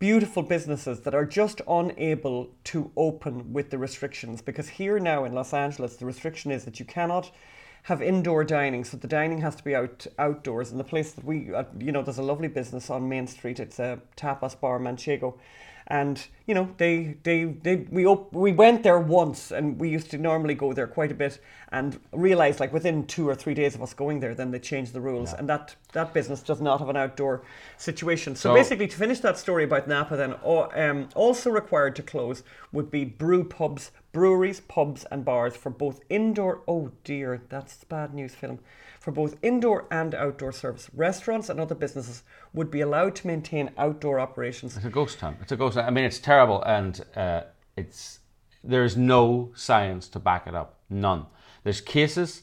beautiful 0.00 0.42
businesses 0.42 1.00
that 1.02 1.14
are 1.14 1.24
just 1.24 1.60
unable 1.68 2.50
to 2.64 2.90
open 2.96 3.52
with 3.52 3.70
the 3.70 3.78
restrictions 3.78 4.42
because 4.42 4.68
here 4.68 4.98
now 4.98 5.24
in 5.24 5.32
Los 5.32 5.54
Angeles, 5.54 5.96
the 5.96 6.06
restriction 6.06 6.50
is 6.50 6.64
that 6.64 6.80
you 6.80 6.86
cannot 6.86 7.30
have 7.84 8.02
indoor 8.02 8.44
dining, 8.44 8.84
so 8.84 8.96
the 8.96 9.06
dining 9.06 9.40
has 9.42 9.54
to 9.54 9.64
be 9.64 9.76
out 9.76 10.08
outdoors. 10.18 10.72
And 10.72 10.80
the 10.80 10.84
place 10.84 11.12
that 11.12 11.24
we, 11.24 11.54
uh, 11.54 11.64
you 11.78 11.92
know, 11.92 12.02
there's 12.02 12.18
a 12.18 12.22
lovely 12.22 12.48
business 12.48 12.90
on 12.90 13.08
Main 13.08 13.28
Street. 13.28 13.60
It's 13.60 13.78
a 13.78 14.00
tapas 14.16 14.58
bar, 14.60 14.80
Manchego, 14.80 15.38
and 15.86 16.26
you 16.50 16.54
know 16.58 16.68
they 16.78 16.94
they, 17.22 17.44
they 17.66 17.76
we 17.96 18.04
op- 18.06 18.32
we 18.34 18.52
went 18.64 18.82
there 18.82 18.98
once, 18.98 19.52
and 19.56 19.78
we 19.80 19.88
used 19.96 20.10
to 20.10 20.18
normally 20.18 20.54
go 20.64 20.72
there 20.72 20.88
quite 20.88 21.12
a 21.12 21.14
bit, 21.14 21.34
and 21.70 21.88
realized 22.12 22.58
like 22.58 22.72
within 22.72 23.06
two 23.06 23.28
or 23.28 23.36
three 23.36 23.54
days 23.54 23.76
of 23.76 23.82
us 23.82 23.94
going 23.94 24.18
there, 24.20 24.34
then 24.34 24.50
they 24.50 24.58
changed 24.58 24.92
the 24.92 25.00
rules, 25.00 25.32
and 25.32 25.48
that 25.48 25.76
that 25.92 26.12
business 26.12 26.42
does 26.42 26.60
not 26.60 26.80
have 26.80 26.88
an 26.88 26.96
outdoor 26.96 27.42
situation. 27.78 28.34
So, 28.34 28.48
So- 28.50 28.54
basically, 28.54 28.88
to 28.88 28.96
finish 28.96 29.20
that 29.20 29.38
story 29.38 29.62
about 29.64 29.86
Napa, 29.86 30.16
then 30.16 30.34
o- 30.44 30.68
um, 30.74 31.08
also 31.14 31.50
required 31.50 31.94
to 31.96 32.02
close 32.02 32.42
would 32.72 32.90
be 32.90 33.04
brew 33.04 33.44
pubs, 33.44 33.92
breweries, 34.12 34.60
pubs, 34.60 35.04
and 35.12 35.24
bars 35.24 35.54
for 35.56 35.70
both 35.70 36.00
indoor. 36.08 36.62
Oh 36.66 36.90
dear, 37.04 37.42
that's 37.48 37.84
bad 37.84 38.12
news, 38.12 38.34
Phelan. 38.34 38.58
For 39.06 39.12
both 39.12 39.36
indoor 39.42 39.86
and 39.90 40.14
outdoor 40.14 40.52
service, 40.52 40.90
restaurants 40.94 41.48
and 41.48 41.58
other 41.58 41.74
businesses 41.74 42.22
would 42.52 42.70
be 42.70 42.82
allowed 42.82 43.14
to 43.16 43.26
maintain 43.26 43.70
outdoor 43.78 44.20
operations. 44.20 44.76
It's 44.76 44.84
a 44.84 44.90
ghost 44.90 45.18
town. 45.18 45.38
It's 45.40 45.52
a 45.52 45.56
ghost 45.56 45.76
town. 45.76 45.86
I 45.86 45.90
mean, 45.90 46.04
it's 46.04 46.18
terrible, 46.18 46.39
and 46.48 47.04
uh, 47.16 47.42
it's 47.76 48.20
there 48.62 48.84
is 48.84 48.96
no 48.96 49.52
science 49.54 50.08
to 50.08 50.18
back 50.18 50.46
it 50.46 50.54
up. 50.54 50.78
None. 50.88 51.26
There's 51.64 51.80
cases, 51.80 52.42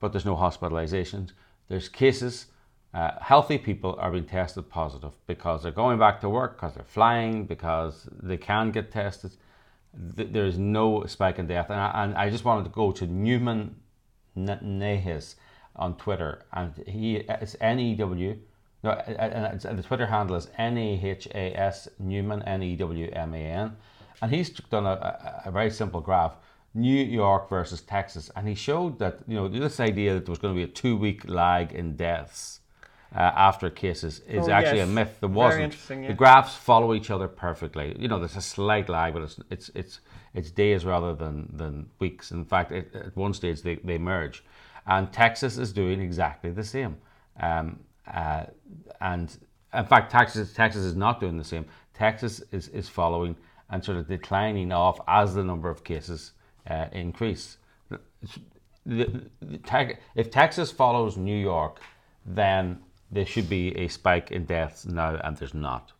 but 0.00 0.12
there's 0.12 0.24
no 0.24 0.36
hospitalizations. 0.36 1.32
There's 1.68 1.88
cases. 1.88 2.46
Uh, 2.92 3.10
healthy 3.20 3.58
people 3.58 3.96
are 3.98 4.10
being 4.12 4.24
tested 4.24 4.68
positive 4.68 5.12
because 5.26 5.62
they're 5.62 5.72
going 5.72 5.98
back 5.98 6.20
to 6.20 6.28
work, 6.28 6.56
because 6.56 6.74
they're 6.74 6.84
flying, 6.84 7.44
because 7.44 8.08
they 8.22 8.36
can 8.36 8.70
get 8.70 8.92
tested. 8.92 9.32
Th- 10.16 10.30
There 10.30 10.46
is 10.46 10.58
no 10.58 11.04
spike 11.06 11.38
in 11.38 11.46
death, 11.46 11.70
and 11.70 11.80
I, 11.80 12.04
and 12.04 12.14
I 12.14 12.30
just 12.30 12.44
wanted 12.44 12.64
to 12.64 12.70
go 12.70 12.92
to 12.92 13.06
Newman 13.06 13.76
N- 14.36 14.60
Nahas 14.62 15.34
on 15.76 15.96
Twitter, 15.96 16.44
and 16.52 16.72
he 16.86 17.16
it's 17.16 17.56
N 17.60 17.80
E 17.80 17.94
W. 17.96 18.38
No, 18.84 18.90
and 18.90 19.78
the 19.78 19.82
Twitter 19.82 20.04
handle 20.04 20.36
is 20.36 20.48
N 20.58 20.76
A 20.76 21.00
H 21.02 21.26
A 21.34 21.58
S 21.58 21.88
Newman 21.98 22.42
N 22.42 22.62
E 22.62 22.76
W 22.76 23.10
M 23.14 23.32
A 23.32 23.38
N, 23.38 23.76
and 24.20 24.30
he's 24.30 24.50
done 24.50 24.84
a, 24.84 25.42
a, 25.46 25.50
very 25.50 25.70
simple 25.70 26.02
graph. 26.02 26.36
New 26.74 27.02
York 27.02 27.48
versus 27.48 27.80
Texas, 27.80 28.30
and 28.36 28.46
he 28.46 28.54
showed 28.54 28.98
that 28.98 29.20
you 29.26 29.36
know 29.36 29.48
this 29.48 29.80
idea 29.80 30.12
that 30.12 30.26
there 30.26 30.32
was 30.32 30.38
going 30.38 30.54
to 30.54 30.58
be 30.58 30.70
a 30.70 30.74
two-week 30.82 31.26
lag 31.26 31.72
in 31.72 31.96
deaths 31.96 32.60
uh, 33.14 33.20
after 33.20 33.70
cases 33.70 34.20
is 34.28 34.48
Oh, 34.48 34.52
actually 34.52 34.78
yes. 34.78 34.88
a 34.88 34.92
myth. 34.92 35.16
There 35.20 35.30
wasn't. 35.30 35.64
interesting, 35.64 36.02
yeah. 36.02 36.08
The 36.08 36.14
graphs 36.14 36.54
follow 36.54 36.92
each 36.92 37.10
other 37.10 37.26
perfectly. 37.26 37.96
You 37.98 38.08
know, 38.08 38.18
there's 38.18 38.36
a 38.36 38.42
slight 38.42 38.90
lag, 38.90 39.14
but 39.14 39.22
it's 39.22 39.40
it's 39.50 39.70
it's 39.74 40.00
it's 40.34 40.50
days 40.50 40.84
rather 40.84 41.14
than 41.14 41.48
than 41.56 41.88
weeks. 42.00 42.32
In 42.32 42.44
fact, 42.44 42.70
it, 42.70 42.94
at 42.94 43.16
one 43.16 43.32
stage 43.32 43.62
they, 43.62 43.76
they 43.76 43.96
merge, 43.96 44.44
and 44.86 45.10
Texas 45.10 45.56
is 45.56 45.72
doing 45.72 46.02
exactly 46.02 46.50
the 46.50 46.64
same. 46.64 46.98
Um, 47.40 47.80
uh, 48.12 48.44
and 49.04 49.36
in 49.72 49.84
fact, 49.84 50.10
Texas 50.10 50.52
Texas 50.52 50.84
is 50.84 50.96
not 50.96 51.20
doing 51.20 51.36
the 51.36 51.44
same. 51.44 51.66
Texas 51.92 52.42
is 52.50 52.68
is 52.68 52.88
following 52.88 53.36
and 53.70 53.84
sort 53.84 53.98
of 53.98 54.08
declining 54.08 54.72
off 54.72 54.98
as 55.06 55.34
the 55.34 55.44
number 55.44 55.70
of 55.70 55.84
cases 55.84 56.32
uh, 56.68 56.86
increase. 56.92 57.58
The, 58.86 59.22
the, 59.40 59.58
Tex- 59.58 59.98
if 60.14 60.30
Texas 60.30 60.70
follows 60.70 61.16
New 61.16 61.36
York, 61.36 61.80
then 62.26 62.80
there 63.10 63.24
should 63.24 63.48
be 63.48 63.76
a 63.78 63.88
spike 63.88 64.30
in 64.30 64.44
deaths 64.44 64.84
now, 64.84 65.18
and 65.24 65.36
there's 65.36 65.54
not. 65.54 65.92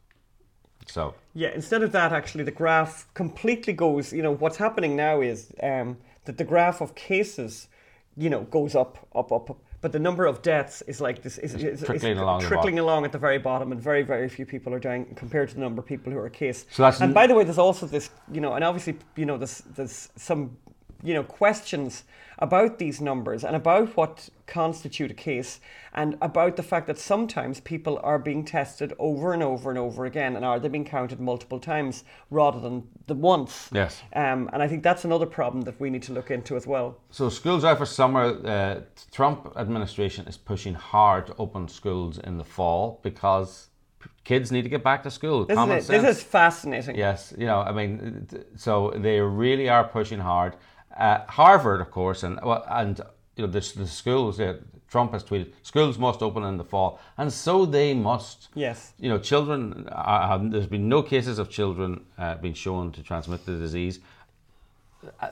So 0.87 1.15
Yeah, 1.35 1.49
instead 1.55 1.83
of 1.83 1.93
that, 1.93 2.13
actually, 2.13 2.45
the 2.45 2.51
graph 2.63 3.13
completely 3.15 3.73
goes. 3.73 4.13
You 4.13 4.23
know, 4.23 4.35
what's 4.35 4.59
happening 4.59 4.97
now 4.97 5.21
is 5.21 5.53
um, 5.63 5.97
that 6.27 6.37
the 6.37 6.45
graph 6.45 6.81
of 6.81 6.95
cases, 6.95 7.69
you 8.17 8.29
know, 8.31 8.43
goes 8.43 8.75
up, 8.75 9.07
up, 9.15 9.33
up, 9.33 9.51
up. 9.51 9.61
But 9.85 9.93
the 9.93 9.99
number 9.99 10.25
of 10.25 10.41
deaths 10.41 10.81
is 10.87 11.03
like 11.03 11.21
this 11.21 11.37
is, 11.37 11.55
is, 11.57 11.63
is 11.63 11.83
trickling 11.83 12.17
along 12.17 12.41
trickling 12.41 12.79
along 12.79 13.05
at 13.05 13.13
the 13.13 13.19
very 13.19 13.37
bottom, 13.37 13.71
and 13.71 13.79
very, 13.79 14.01
very 14.01 14.31
few 14.31 14.47
people 14.47 14.73
are 14.73 14.79
dying 14.79 15.05
compared 15.15 15.51
to 15.51 15.57
the 15.57 15.61
number 15.61 15.83
of 15.83 15.87
people 15.87 16.11
who 16.11 16.17
are 16.17 16.31
case. 16.31 16.65
So 16.71 16.85
that's 16.85 17.03
and 17.03 17.13
by 17.13 17.27
the 17.27 17.35
way, 17.35 17.45
there's 17.45 17.59
also 17.59 17.85
this, 17.85 18.09
you 18.33 18.41
know, 18.41 18.55
and 18.55 18.65
obviously, 18.65 18.97
you 19.15 19.27
know, 19.27 19.37
there's 19.37 19.59
there's 19.77 20.09
some, 20.17 20.57
you 21.05 21.15
know, 21.15 21.23
questions 21.23 22.05
about 22.39 22.79
these 22.79 23.01
numbers 23.01 23.45
and 23.45 23.55
about 23.55 23.97
what 23.97 24.29
constitute 24.47 25.11
a 25.11 25.15
case, 25.15 25.61
and 25.95 26.19
about 26.21 26.57
the 26.57 26.63
fact 26.63 26.87
that 26.87 26.99
sometimes 26.99 27.61
people 27.61 28.01
are 28.03 28.19
being 28.19 28.45
tested 28.45 28.93
over 28.99 29.33
and 29.33 29.43
over 29.43 29.71
and 29.71 29.79
over 29.79 30.05
again, 30.05 30.35
and 30.35 30.45
are 30.45 30.59
they 30.59 30.69
being 30.69 30.85
counted 30.85 31.21
multiple 31.21 31.61
times 31.61 32.05
rather 32.31 32.59
than 32.59 32.89
the 33.07 33.15
once? 33.15 33.71
Yes. 33.73 34.03
Um, 34.15 34.51
and 34.53 34.63
I 34.63 34.69
think 34.69 34.83
that's 34.83 35.05
another 35.05 35.27
problem 35.27 35.63
that 35.63 35.79
we 35.79 35.91
need 35.91 36.03
to 36.05 36.13
look 36.13 36.31
into 36.31 36.57
as 36.57 36.67
well. 36.67 36.99
So 37.11 37.29
schools 37.29 37.65
out 37.65 37.79
for 37.79 37.87
summer. 37.87 38.25
Uh, 38.45 38.81
Trump 39.13 39.53
administration 39.57 40.27
is 40.27 40.37
pushing 40.37 40.75
hard 40.75 41.29
to 41.29 41.37
open 41.39 41.69
schools 41.69 42.19
in 42.19 42.37
the 42.37 42.45
fall 42.45 43.01
because 43.03 43.69
kids 44.25 44.51
need 44.51 44.63
to 44.63 44.69
get 44.69 44.83
back 44.83 45.03
to 45.05 45.11
school. 45.11 45.45
This, 45.45 45.59
is, 45.59 45.87
this 45.87 46.17
is 46.17 46.23
fascinating. 46.23 46.97
Yes, 46.97 47.33
you 47.39 47.47
know, 47.47 47.61
I 47.61 47.73
mean, 47.73 48.27
so 48.57 48.93
they 48.97 49.21
really 49.21 49.69
are 49.69 49.85
pushing 49.85 50.19
hard. 50.19 50.57
Uh, 50.97 51.25
Harvard, 51.27 51.81
of 51.81 51.91
course, 51.91 52.23
and 52.23 52.39
well, 52.43 52.65
and 52.69 53.01
you 53.37 53.47
know, 53.47 53.53
the, 53.53 53.61
the 53.77 53.87
schools. 53.87 54.39
Uh, 54.41 54.59
Trump 54.89 55.13
has 55.13 55.25
tweeted, 55.25 55.51
schools 55.63 55.99
must 55.99 56.23
open 56.23 56.45
in 56.45 56.57
the 56.57 56.63
fall, 56.65 57.01
and 57.19 57.33
so 57.33 57.67
they 57.67 57.95
must. 57.95 58.49
Yes. 58.55 58.93
You 59.01 59.09
know, 59.09 59.19
children. 59.19 59.89
Uh, 59.91 60.39
there's 60.43 60.69
been 60.69 60.89
no 60.89 61.03
cases 61.03 61.41
of 61.41 61.51
children 61.51 62.05
uh, 62.17 62.37
being 62.37 62.55
shown 62.55 62.93
to 62.93 63.03
transmit 63.03 63.45
the 63.45 63.57
disease. 63.59 63.99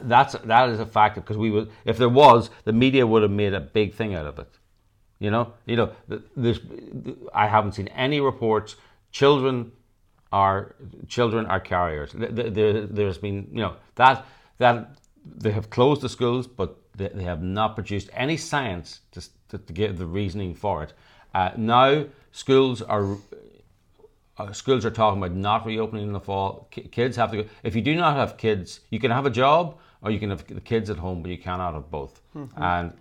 That's 0.00 0.34
that 0.44 0.68
is 0.68 0.80
a 0.80 0.86
fact 0.86 1.14
because 1.14 1.36
we 1.38 1.50
would, 1.50 1.70
if 1.84 1.96
there 1.96 2.08
was, 2.08 2.50
the 2.64 2.72
media 2.72 3.06
would 3.06 3.22
have 3.22 3.30
made 3.30 3.54
a 3.54 3.60
big 3.60 3.94
thing 3.94 4.14
out 4.14 4.26
of 4.26 4.38
it. 4.38 4.48
You 5.20 5.30
know, 5.30 5.52
you 5.66 5.76
know, 5.76 5.92
there's, 6.36 6.58
I 7.32 7.46
haven't 7.46 7.72
seen 7.72 7.88
any 7.88 8.20
reports. 8.20 8.74
Children 9.12 9.70
are 10.32 10.74
children 11.06 11.46
are 11.46 11.60
carriers. 11.60 12.12
Th- 12.12 12.34
th- 12.34 12.52
There, 12.52 12.86
there's 12.86 13.18
been, 13.18 13.46
you 13.52 13.60
know, 13.60 13.74
that 13.94 14.26
that 14.58 14.96
they 15.24 15.52
have 15.52 15.70
closed 15.70 16.00
the 16.00 16.08
schools, 16.08 16.46
but 16.46 16.76
they, 16.96 17.08
they 17.08 17.24
have 17.24 17.42
not 17.42 17.74
produced 17.74 18.10
any 18.12 18.36
science 18.36 19.00
to, 19.12 19.20
to, 19.48 19.58
to 19.58 19.72
give 19.72 19.98
the 19.98 20.06
reasoning 20.06 20.54
for 20.54 20.82
it. 20.82 20.92
Uh, 21.34 21.50
now 21.56 22.04
schools 22.32 22.82
are 22.82 23.16
uh, 24.38 24.52
schools 24.52 24.84
are 24.84 24.90
talking 24.90 25.22
about 25.22 25.36
not 25.36 25.66
reopening 25.66 26.06
in 26.06 26.12
the 26.12 26.20
fall. 26.20 26.68
Ki 26.70 26.82
kids 26.82 27.16
have 27.16 27.30
to 27.30 27.42
go. 27.42 27.48
If 27.62 27.74
you 27.74 27.82
do 27.82 27.94
not 27.94 28.16
have 28.16 28.36
kids, 28.36 28.80
you 28.90 28.98
can 28.98 29.10
have 29.10 29.26
a 29.26 29.30
job 29.30 29.78
or 30.02 30.10
you 30.10 30.18
can 30.18 30.30
have 30.30 30.46
the 30.46 30.60
kids 30.60 30.90
at 30.90 30.96
home, 30.96 31.22
but 31.22 31.30
you 31.30 31.38
cannot 31.38 31.74
have 31.74 31.90
both. 31.90 32.20
And 32.56 32.92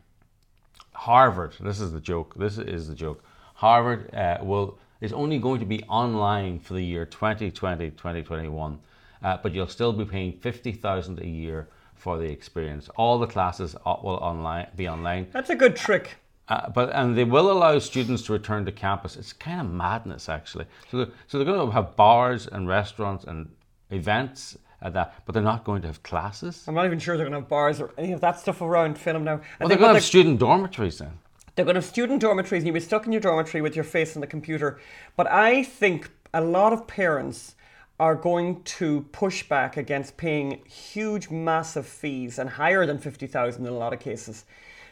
Harvard, 0.93 1.55
this 1.59 1.79
is 1.79 1.91
the 1.91 1.99
joke. 1.99 2.35
This 2.35 2.57
is 2.57 2.87
the 2.87 2.95
joke. 2.95 3.23
Harvard 3.55 4.13
uh, 4.13 4.37
will 4.41 4.77
is 4.99 5.13
only 5.13 5.39
going 5.39 5.59
to 5.59 5.65
be 5.65 5.83
online 5.83 6.59
for 6.59 6.73
the 6.73 6.81
year 6.83 7.05
2020 7.05 7.89
2021, 7.91 8.79
uh, 9.23 9.37
but 9.41 9.53
you'll 9.53 9.67
still 9.67 9.93
be 9.93 10.05
paying 10.05 10.33
50,000 10.33 11.19
a 11.19 11.27
year 11.27 11.67
for 12.01 12.17
the 12.17 12.25
experience. 12.25 12.89
All 12.95 13.19
the 13.19 13.27
classes 13.27 13.75
will 13.85 14.19
online 14.21 14.67
be 14.75 14.89
online. 14.89 15.27
That's 15.31 15.51
a 15.51 15.55
good 15.55 15.75
trick. 15.75 16.15
Uh, 16.47 16.67
but 16.69 16.89
and 16.93 17.15
they 17.15 17.23
will 17.23 17.51
allow 17.51 17.77
students 17.77 18.23
to 18.23 18.33
return 18.33 18.65
to 18.65 18.71
campus. 18.71 19.15
It's 19.15 19.33
kind 19.33 19.61
of 19.61 19.71
madness, 19.71 20.27
actually. 20.27 20.65
So, 20.89 20.97
they're, 20.97 21.13
so 21.27 21.37
they're 21.37 21.45
going 21.45 21.69
to 21.69 21.71
have 21.71 21.95
bars 21.95 22.47
and 22.47 22.67
restaurants 22.67 23.23
and 23.25 23.49
events 23.91 24.57
at 24.81 24.93
that, 24.93 25.13
but 25.25 25.33
they're 25.33 25.43
not 25.43 25.63
going 25.63 25.83
to 25.83 25.87
have 25.87 26.01
classes. 26.01 26.65
I'm 26.67 26.73
not 26.73 26.87
even 26.87 26.97
sure 26.97 27.17
they're 27.17 27.25
going 27.25 27.39
to 27.39 27.41
have 27.41 27.49
bars 27.49 27.79
or 27.79 27.91
any 27.99 28.13
of 28.13 28.21
that 28.21 28.39
stuff 28.39 28.61
around 28.61 28.97
film 28.97 29.23
now. 29.23 29.39
Well, 29.59 29.69
they're 29.69 29.77
going 29.77 29.89
to 29.89 29.93
have 29.93 30.03
student 30.03 30.39
dormitories 30.39 30.97
then. 30.97 31.11
They're 31.55 31.65
going 31.65 31.75
to 31.75 31.81
have 31.81 31.89
student 31.89 32.19
dormitories 32.19 32.61
and 32.61 32.67
you'll 32.67 32.73
be 32.73 32.79
stuck 32.79 33.05
in 33.05 33.11
your 33.11 33.21
dormitory 33.21 33.61
with 33.61 33.75
your 33.75 33.85
face 33.85 34.17
on 34.17 34.21
the 34.21 34.27
computer. 34.27 34.79
But 35.15 35.31
I 35.31 35.63
think 35.63 36.09
a 36.33 36.41
lot 36.41 36.73
of 36.73 36.87
parents 36.87 37.55
are 38.01 38.15
going 38.15 38.63
to 38.63 39.01
push 39.11 39.43
back 39.43 39.77
against 39.77 40.17
paying 40.17 40.59
huge, 40.65 41.29
massive 41.29 41.85
fees 41.85 42.39
and 42.39 42.49
higher 42.49 42.83
than 42.83 42.97
50,000 42.97 43.63
in 43.63 43.71
a 43.71 43.77
lot 43.77 43.93
of 43.93 43.99
cases 43.99 44.43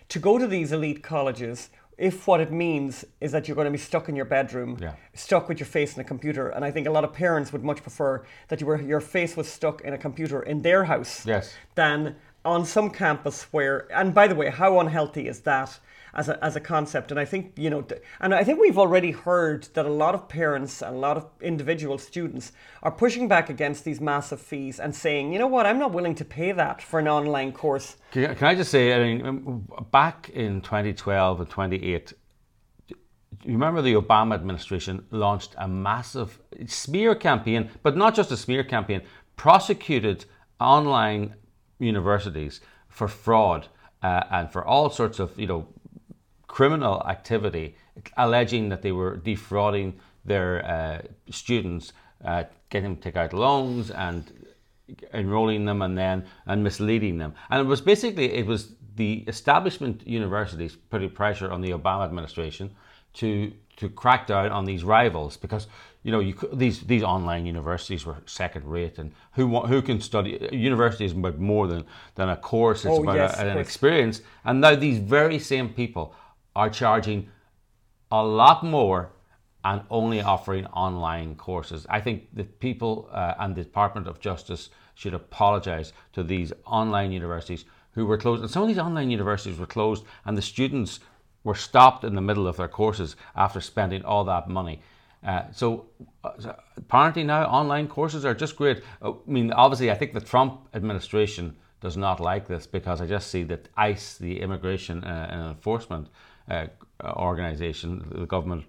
to 0.10 0.20
go 0.20 0.38
to 0.38 0.46
these 0.46 0.72
elite 0.72 1.02
colleges 1.02 1.72
if 1.98 2.28
what 2.28 2.40
it 2.40 2.52
means 2.52 3.04
is 3.20 3.32
that 3.32 3.48
you're 3.48 3.56
going 3.56 3.66
to 3.66 3.72
be 3.72 3.80
stuck 3.80 4.10
in 4.10 4.16
your 4.16 4.26
bedroom, 4.26 4.78
Yeah. 4.80 4.94
stuck 5.16 5.50
with 5.50 5.60
your 5.60 5.66
face 5.66 5.96
in 5.96 6.02
a 6.02 6.04
computer. 6.04 6.50
And 6.50 6.64
I 6.64 6.70
think 6.70 6.86
a 6.86 6.92
lot 6.92 7.04
of 7.04 7.12
parents 7.12 7.52
would 7.52 7.64
much 7.64 7.82
prefer 7.82 8.24
that 8.48 8.62
you 8.62 8.68
were, 8.68 8.80
your 8.80 9.02
face 9.02 9.36
was 9.36 9.48
stuck 9.48 9.82
in 9.82 9.92
a 9.94 9.98
computer 9.98 10.44
in 10.44 10.62
their 10.62 10.84
house 10.86 11.26
Yes. 11.26 11.56
than 11.74 12.16
on 12.46 12.64
some 12.64 12.90
campus 12.92 13.52
where 13.52 13.88
and 13.94 14.14
by 14.14 14.26
the 14.28 14.36
way 14.36 14.50
how 14.50 14.80
unhealthy 14.80 15.28
is 15.28 15.42
that 15.42 15.78
as 16.14 16.30
a, 16.30 16.44
as 16.44 16.56
a 16.56 16.60
concept. 16.60 17.12
And 17.12 17.20
i 17.20 17.26
think 17.26 17.54
you 17.58 17.70
know 17.70 17.86
and 18.20 18.34
i 18.34 18.44
think 18.44 18.60
we've 18.60 18.78
already 18.78 19.12
heard 19.12 19.68
that 19.74 19.86
a 19.86 19.90
lot 19.90 20.14
of 20.16 20.28
parents 20.28 20.82
and 20.82 20.96
a 20.96 21.00
lot 21.00 21.18
of 21.18 21.28
individual 21.42 21.98
students 21.98 22.52
are 22.84 22.92
pushing 22.92 23.28
back 23.28 23.50
against 23.50 23.84
these 23.84 24.02
massive 24.02 24.42
fees 24.42 24.80
and 24.80 24.96
saying 24.96 25.34
you 25.34 25.40
know 25.40 25.48
what? 25.48 25.66
I'm 25.66 25.80
not 25.80 25.92
willing 25.92 26.16
to 26.16 26.26
pay 26.26 26.52
that 26.52 26.82
for 26.82 27.00
an 27.00 27.08
online 27.08 27.52
course. 27.52 27.98
Can, 28.12 28.36
can 28.36 28.48
I 28.48 28.56
just 28.56 28.72
say, 28.72 28.94
I 28.94 29.00
mean, 29.00 29.26
um, 29.26 29.68
back 29.92 30.30
in 30.34 30.62
2012 30.62 31.42
and 31.42 31.50
28, 31.50 32.14
you 32.90 32.98
remember 33.54 33.82
the 33.82 33.94
Obama 33.94 34.36
administration 34.36 35.06
launched 35.12 35.56
a 35.58 35.68
massive 35.68 36.40
smear 36.66 37.16
campaign, 37.16 37.70
but 37.84 37.96
not 37.96 38.16
just 38.16 38.32
a 38.32 38.38
smear 38.38 38.64
campaign, 38.64 39.02
prosecuted 39.36 40.26
online 40.60 41.36
universities 41.80 42.60
for 42.90 43.08
fraud 43.08 43.68
uh, 44.04 44.24
and 44.32 44.52
for 44.52 44.66
all 44.66 44.90
sorts 44.90 45.20
of, 45.20 45.38
you 45.40 45.48
know, 45.48 45.68
criminal 46.50 47.02
activity, 47.08 47.76
alleging 48.18 48.70
that 48.70 48.82
they 48.82 48.92
were 48.92 49.16
defrauding 49.18 49.94
their 50.26 50.52
uh, 50.66 51.02
students, 51.32 51.94
uh, 52.26 52.44
getting 52.70 52.90
them 52.90 52.96
to 52.98 53.02
take 53.02 53.16
out 53.16 53.32
loans 53.34 53.92
and 53.92 54.22
enrolling 55.14 55.66
them 55.66 55.82
and 55.82 55.98
then 55.98 56.26
and 56.48 56.64
misleading 56.64 57.18
them. 57.18 57.34
And 57.50 57.62
it 57.62 57.68
was 57.70 57.82
basically 57.82 58.34
it 58.34 58.46
was 58.46 58.74
the 58.96 59.24
establishment 59.28 60.06
universities 60.08 60.76
putting 60.90 61.12
pressure 61.12 61.52
on 61.52 61.62
the 61.62 61.72
Obama 61.72 62.04
administration 62.06 62.72
to 63.14 63.52
to 63.78 63.90
crack 63.90 64.28
down 64.28 64.52
on 64.52 64.66
these 64.66 64.84
rivals 64.84 65.38
because 65.38 65.68
you 66.04 66.12
know 66.12 66.20
you, 66.20 66.34
these 66.54 66.82
these 66.82 67.04
online 67.04 67.46
universities 67.46 68.06
were 68.06 68.18
second 68.26 68.66
rate 68.66 68.98
and 69.02 69.12
who 69.34 69.60
who 69.68 69.82
can 69.82 70.02
study 70.02 70.32
universities 70.52 71.12
about 71.12 71.38
more 71.40 71.68
than 71.68 71.84
than 72.16 72.30
a 72.30 72.36
course. 72.36 72.84
It's 72.86 72.98
Oh, 72.98 73.04
about 73.04 73.16
yes, 73.16 73.40
a- 73.40 73.48
an 73.48 73.58
experience. 73.58 74.22
And 74.44 74.60
now 74.62 74.76
these 74.76 74.98
very 75.00 75.40
same 75.40 75.70
people 75.70 76.14
are 76.56 76.70
charging 76.70 77.30
a 78.12 78.24
lot 78.24 78.64
more 78.64 79.12
and 79.66 79.82
only 79.90 80.22
offering 80.22 80.66
online 80.68 81.36
courses. 81.36 81.86
I 81.90 82.00
think 82.00 82.34
that 82.36 82.60
people 82.60 83.10
uh, 83.12 83.36
and 83.40 83.56
the 83.56 83.64
Department 83.64 84.08
of 84.08 84.20
Justice 84.20 84.70
should 84.96 85.14
apologize 85.14 85.94
to 86.14 86.24
these 86.24 86.54
online 86.66 87.12
universities 87.12 87.66
who 87.92 88.06
were 88.06 88.18
closed. 88.18 88.42
And 88.42 88.52
some 88.52 88.62
of 88.62 88.68
these 88.68 88.78
online 88.78 89.10
universities 89.10 89.58
were 89.58 89.66
closed, 89.66 90.06
and 90.26 90.38
the 90.38 90.42
students 90.42 91.00
were 91.44 91.56
stopped 91.56 92.04
in 92.04 92.16
the 92.16 92.22
middle 92.22 92.48
of 92.48 92.58
their 92.58 92.68
courses 92.68 93.16
after 93.36 93.62
spending 93.62 94.04
all 94.04 94.24
that 94.26 94.50
money. 94.50 94.82
Uh, 95.26 95.44
so, 95.52 95.86
uh, 96.24 96.54
apparently 96.78 97.24
now 97.24 97.44
online 97.46 97.88
courses 97.88 98.24
are 98.24 98.34
just 98.34 98.56
great. 98.56 98.82
Uh, 99.02 99.12
I 99.12 99.16
mean, 99.26 99.52
obviously, 99.52 99.92
I 99.92 99.96
think 99.96 100.14
the 100.14 100.22
Trump 100.22 100.68
administration 100.74 101.56
does 101.82 101.98
not 101.98 102.20
like 102.20 102.48
this 102.48 102.68
because 102.68 103.02
I 103.02 103.06
just 103.06 103.30
see 103.30 103.44
that 103.44 103.70
ICE, 103.76 104.18
the 104.18 104.40
Immigration 104.40 105.04
uh, 105.04 105.50
Enforcement 105.50 106.08
uh, 106.50 106.68
organization, 107.04 108.06
the 108.12 108.26
government 108.26 108.66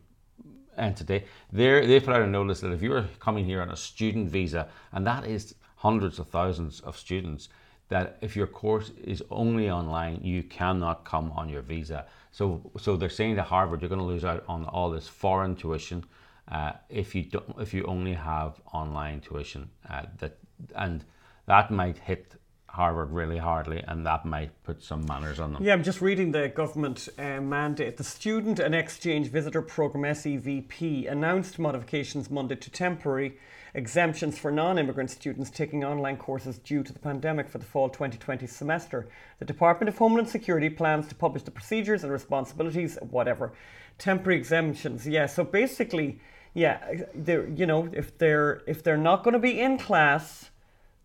entity, 0.77 1.25
they 1.53 1.87
they 1.87 2.01
put 2.01 2.15
out 2.15 2.23
a 2.23 2.27
notice 2.27 2.61
that 2.61 2.73
if 2.73 2.83
you're 2.83 3.07
coming 3.19 3.45
here 3.45 3.61
on 3.63 3.71
a 3.71 3.77
student 3.77 4.31
visa, 4.31 4.69
and 4.93 5.07
that 5.07 5.27
is 5.27 5.55
hundreds 5.77 6.19
of 6.19 6.29
thousands 6.29 6.81
of 6.81 6.97
students, 6.97 7.49
that 7.89 8.19
if 8.21 8.37
your 8.37 8.47
course 8.47 8.91
is 9.05 9.23
only 9.31 9.71
online, 9.71 10.21
you 10.23 10.43
cannot 10.43 11.05
come 11.05 11.33
on 11.33 11.49
your 11.49 11.63
visa. 11.63 12.07
So, 12.31 12.71
so 12.79 12.97
they're 12.97 13.09
saying 13.09 13.37
to 13.37 13.43
Harvard, 13.43 13.83
you're 13.83 13.89
going 13.89 14.01
to 14.01 14.07
lose 14.07 14.25
out 14.25 14.45
on 14.47 14.65
all 14.65 14.91
this 14.91 15.09
foreign 15.09 15.57
tuition 15.57 16.05
uh, 16.51 16.73
if 16.89 17.15
you 17.15 17.23
don't, 17.25 17.55
if 17.59 17.75
you 17.75 17.85
only 17.85 18.15
have 18.15 18.61
online 18.73 19.21
tuition. 19.21 19.69
Uh, 19.89 20.03
that 20.19 20.39
and 20.77 21.05
that 21.47 21.71
might 21.71 21.99
hit 21.99 22.35
Harvard 22.73 23.11
really 23.11 23.39
hardly, 23.39 23.83
and 23.89 24.07
that 24.07 24.25
might 24.25 24.51
put 24.63 24.81
some 24.81 25.05
manners 25.05 25.41
on 25.41 25.53
them. 25.53 25.63
Yeah, 25.63 25.73
I'm 25.73 25.83
just 25.83 26.01
reading 26.01 26.31
the 26.31 26.49
government 26.49 27.09
uh, 27.19 27.41
mandate. 27.41 27.97
The 27.97 28.05
Student 28.05 28.61
and 28.61 28.77
Exchange 28.77 29.27
Visitor 29.27 29.61
Program 29.61 30.05
(SEVP) 30.05 31.11
announced 31.11 31.59
modifications 31.59 32.31
Monday 32.31 32.55
to 32.55 32.71
temporary 32.71 33.39
exemptions 33.75 34.39
for 34.39 34.53
non-immigrant 34.53 35.11
students 35.11 35.51
taking 35.51 35.85
online 35.85 36.17
courses 36.17 36.59
due 36.59 36.85
to 36.85 36.93
the 36.93 36.99
pandemic 36.99 37.49
for 37.49 37.59
the 37.59 37.65
fall 37.65 37.89
2020 37.89 38.47
semester. 38.47 39.09
The 39.41 39.45
Department 39.45 39.89
of 39.89 39.99
Homeland 39.99 40.29
Security 40.29 40.71
plans 40.71 41.09
to 41.09 41.15
publish 41.17 41.43
the 41.43 41.51
procedures 41.51 42.05
and 42.05 42.13
responsibilities, 42.13 42.99
whatever. 43.11 43.53
Temporary 43.99 44.39
exemptions, 44.39 45.09
yeah. 45.09 45.27
So 45.27 45.43
basically, 45.43 46.21
yeah, 46.55 47.03
they're 47.17 47.49
you 47.49 47.67
know 47.67 47.89
if 47.93 48.17
they're 48.17 48.63
if 48.69 48.85
they're 48.85 48.97
not 48.97 49.25
going 49.25 49.35
to 49.35 49.41
be 49.41 49.61
in 49.61 49.77
class, 49.77 50.51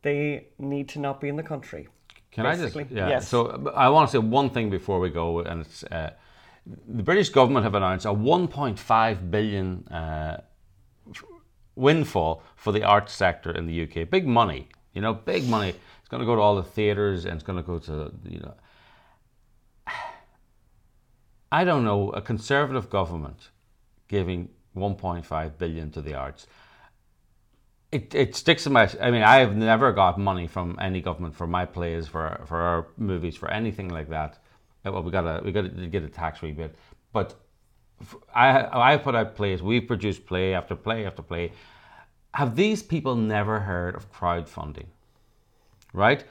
they 0.06 0.48
need 0.60 0.88
to 0.90 1.00
not 1.00 1.20
be 1.20 1.28
in 1.28 1.36
the 1.36 1.44
country. 1.44 1.88
Can 2.32 2.44
basically. 2.44 2.84
I 2.84 2.86
just 2.86 2.96
yeah? 2.96 3.10
Yes. 3.10 3.28
So 3.28 3.74
I 3.76 3.90
want 3.90 4.08
to 4.08 4.12
say 4.14 4.20
one 4.20 4.50
thing 4.52 4.70
before 4.70 5.00
we 5.00 5.10
go, 5.10 5.40
and 5.40 5.62
it's. 5.66 5.84
Uh, 5.84 6.12
the 6.88 7.04
British 7.04 7.30
government 7.30 7.64
have 7.64 7.76
announced 7.76 8.06
a 8.06 8.10
1.5 8.10 9.32
billion 9.32 9.88
uh, 9.90 10.42
windfall 11.76 12.42
for 12.56 12.72
the 12.72 12.84
arts 12.84 13.14
sector 13.14 13.52
in 13.52 13.68
the 13.68 13.84
UK. 13.84 14.10
Big 14.10 14.26
money, 14.26 14.70
you 14.94 15.02
know, 15.02 15.14
big 15.14 15.48
money. 15.48 15.70
It's 16.00 16.10
going 16.10 16.22
to 16.22 16.26
go 16.26 16.36
to 16.36 16.42
all 16.42 16.56
the 16.56 16.64
theatres 16.64 17.26
and 17.26 17.36
it's 17.36 17.44
going 17.44 17.58
to 17.58 17.64
go 17.64 17.78
to, 17.78 18.12
you 18.28 18.40
know. 18.40 18.56
I 21.52 21.64
don't 21.64 21.86
know, 21.86 22.10
a 22.10 22.22
conservative 22.22 22.90
government 22.90 23.50
giving 24.08 24.50
1.5 24.76 25.58
billion 25.60 25.92
to 25.92 26.02
the 26.02 26.16
arts. 26.16 26.48
It, 27.92 28.14
it 28.14 28.36
sticks 28.36 28.66
in 28.66 28.74
my. 28.74 28.90
I 29.00 29.12
mean, 29.12 29.22
I 29.22 29.38
have 29.38 29.56
never 29.56 29.92
got 29.92 30.20
money 30.20 30.48
from 30.48 30.78
any 30.82 31.02
government 31.02 31.36
for 31.36 31.48
my 31.48 31.66
plays, 31.66 32.08
for 32.08 32.42
for 32.46 32.58
our 32.58 32.88
movies, 32.98 33.36
for 33.36 33.50
anything 33.50 33.90
like 33.90 34.10
that. 34.10 34.40
Uh, 34.86 34.92
well, 34.92 35.04
we 35.04 35.12
got 35.12 35.22
to 35.22 35.42
we 35.44 35.52
got 35.52 35.64
to 35.64 35.88
get 35.88 36.04
a 36.04 36.10
tax 36.10 36.44
rebate, 36.44 36.72
but 37.14 37.36
I 38.34 38.94
I 38.94 38.98
put 38.98 39.16
out 39.16 39.36
plays. 39.36 39.62
We've 39.62 39.88
produced 39.88 40.26
play 40.26 40.54
after 40.54 40.76
play 40.76 41.06
after 41.06 41.22
play. 41.22 41.52
Have 42.34 42.56
these 42.56 42.84
people 42.84 43.16
never 43.16 43.60
heard 43.62 43.96
of 43.96 44.12
crowdfunding? 44.12 44.88
Right? 45.94 46.26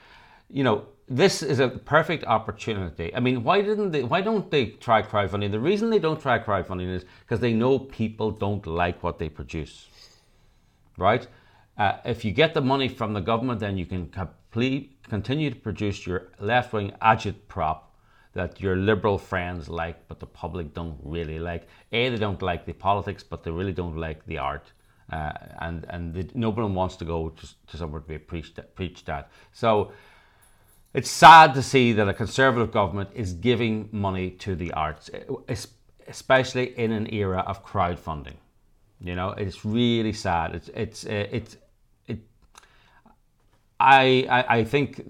You 0.51 0.65
know, 0.65 0.87
this 1.09 1.43
is 1.43 1.59
a 1.59 1.69
perfect 1.69 2.25
opportunity. 2.25 3.15
I 3.15 3.21
mean, 3.21 3.43
why 3.43 3.63
didn't 3.63 3.91
they? 3.91 4.03
Why 4.03 4.21
don't 4.21 4.51
they 4.51 4.67
try 4.67 5.03
crowdfunding? 5.03 5.51
The 5.51 5.61
reason 5.61 5.91
they 5.91 5.99
don't 5.99 6.21
try 6.21 6.39
crowdfunding 6.39 6.95
is 6.95 7.05
because 7.21 7.41
they 7.41 7.53
know 7.53 7.79
people 7.79 8.31
don't 8.31 8.67
like 8.67 9.03
what 9.03 9.19
they 9.19 9.29
produce. 9.29 9.87
Right? 10.99 11.27
Uh, 11.77 11.97
if 12.05 12.25
you 12.25 12.31
get 12.31 12.55
the 12.55 12.61
money 12.61 12.89
from 12.89 13.13
the 13.13 13.21
government, 13.21 13.61
then 13.61 13.77
you 13.77 13.87
can 13.87 14.09
complete, 14.09 14.97
continue 15.09 15.51
to 15.51 15.57
produce 15.57 16.07
your 16.07 16.29
left-wing 16.39 16.93
agitprop 17.03 17.81
that 18.35 18.61
your 18.61 18.77
liberal 18.77 19.19
friends 19.19 19.69
like, 19.69 20.07
but 20.09 20.21
the 20.21 20.27
public 20.27 20.75
don't 20.75 20.99
really 21.03 21.39
like. 21.39 21.69
A, 21.93 22.09
they 22.09 22.17
don't 22.17 22.43
like 22.43 22.67
the 22.67 22.73
politics, 22.73 23.23
but 23.23 23.43
they 23.43 23.51
really 23.51 23.73
don't 23.73 23.97
like 23.97 24.25
the 24.27 24.39
art. 24.39 24.73
Uh, 25.13 25.33
and 25.61 25.85
and 25.91 26.15
the, 26.15 26.29
no 26.35 26.51
one 26.51 26.75
wants 26.75 26.97
to 26.97 27.05
go 27.05 27.29
to, 27.29 27.47
to 27.67 27.77
somewhere 27.77 28.01
to 28.01 28.09
be 28.09 28.19
preached, 28.19 28.59
preached 28.75 29.09
at. 29.09 29.31
So 29.53 29.93
it's 30.95 31.11
sad 31.11 31.55
to 31.55 31.63
see 31.63 31.93
that 31.93 32.09
a 32.09 32.15
conservative 32.15 32.73
government 32.73 33.11
is 33.15 33.35
giving 33.35 33.89
money 33.93 34.31
to 34.31 34.57
the 34.57 34.73
arts, 34.73 35.11
especially 36.09 36.79
in 36.79 36.93
an 36.93 37.13
era 37.13 37.45
of 37.47 37.65
crowdfunding. 37.65 38.37
You 39.01 39.15
know, 39.15 39.31
it's 39.31 39.65
really 39.65 40.13
sad. 40.13 40.55
It's 40.55 40.69
it's 40.69 41.05
uh, 41.05 41.27
it's 41.31 41.55
it. 41.55 41.61
I, 43.85 44.27
I 44.31 44.59
I 44.59 44.65
think 44.65 45.05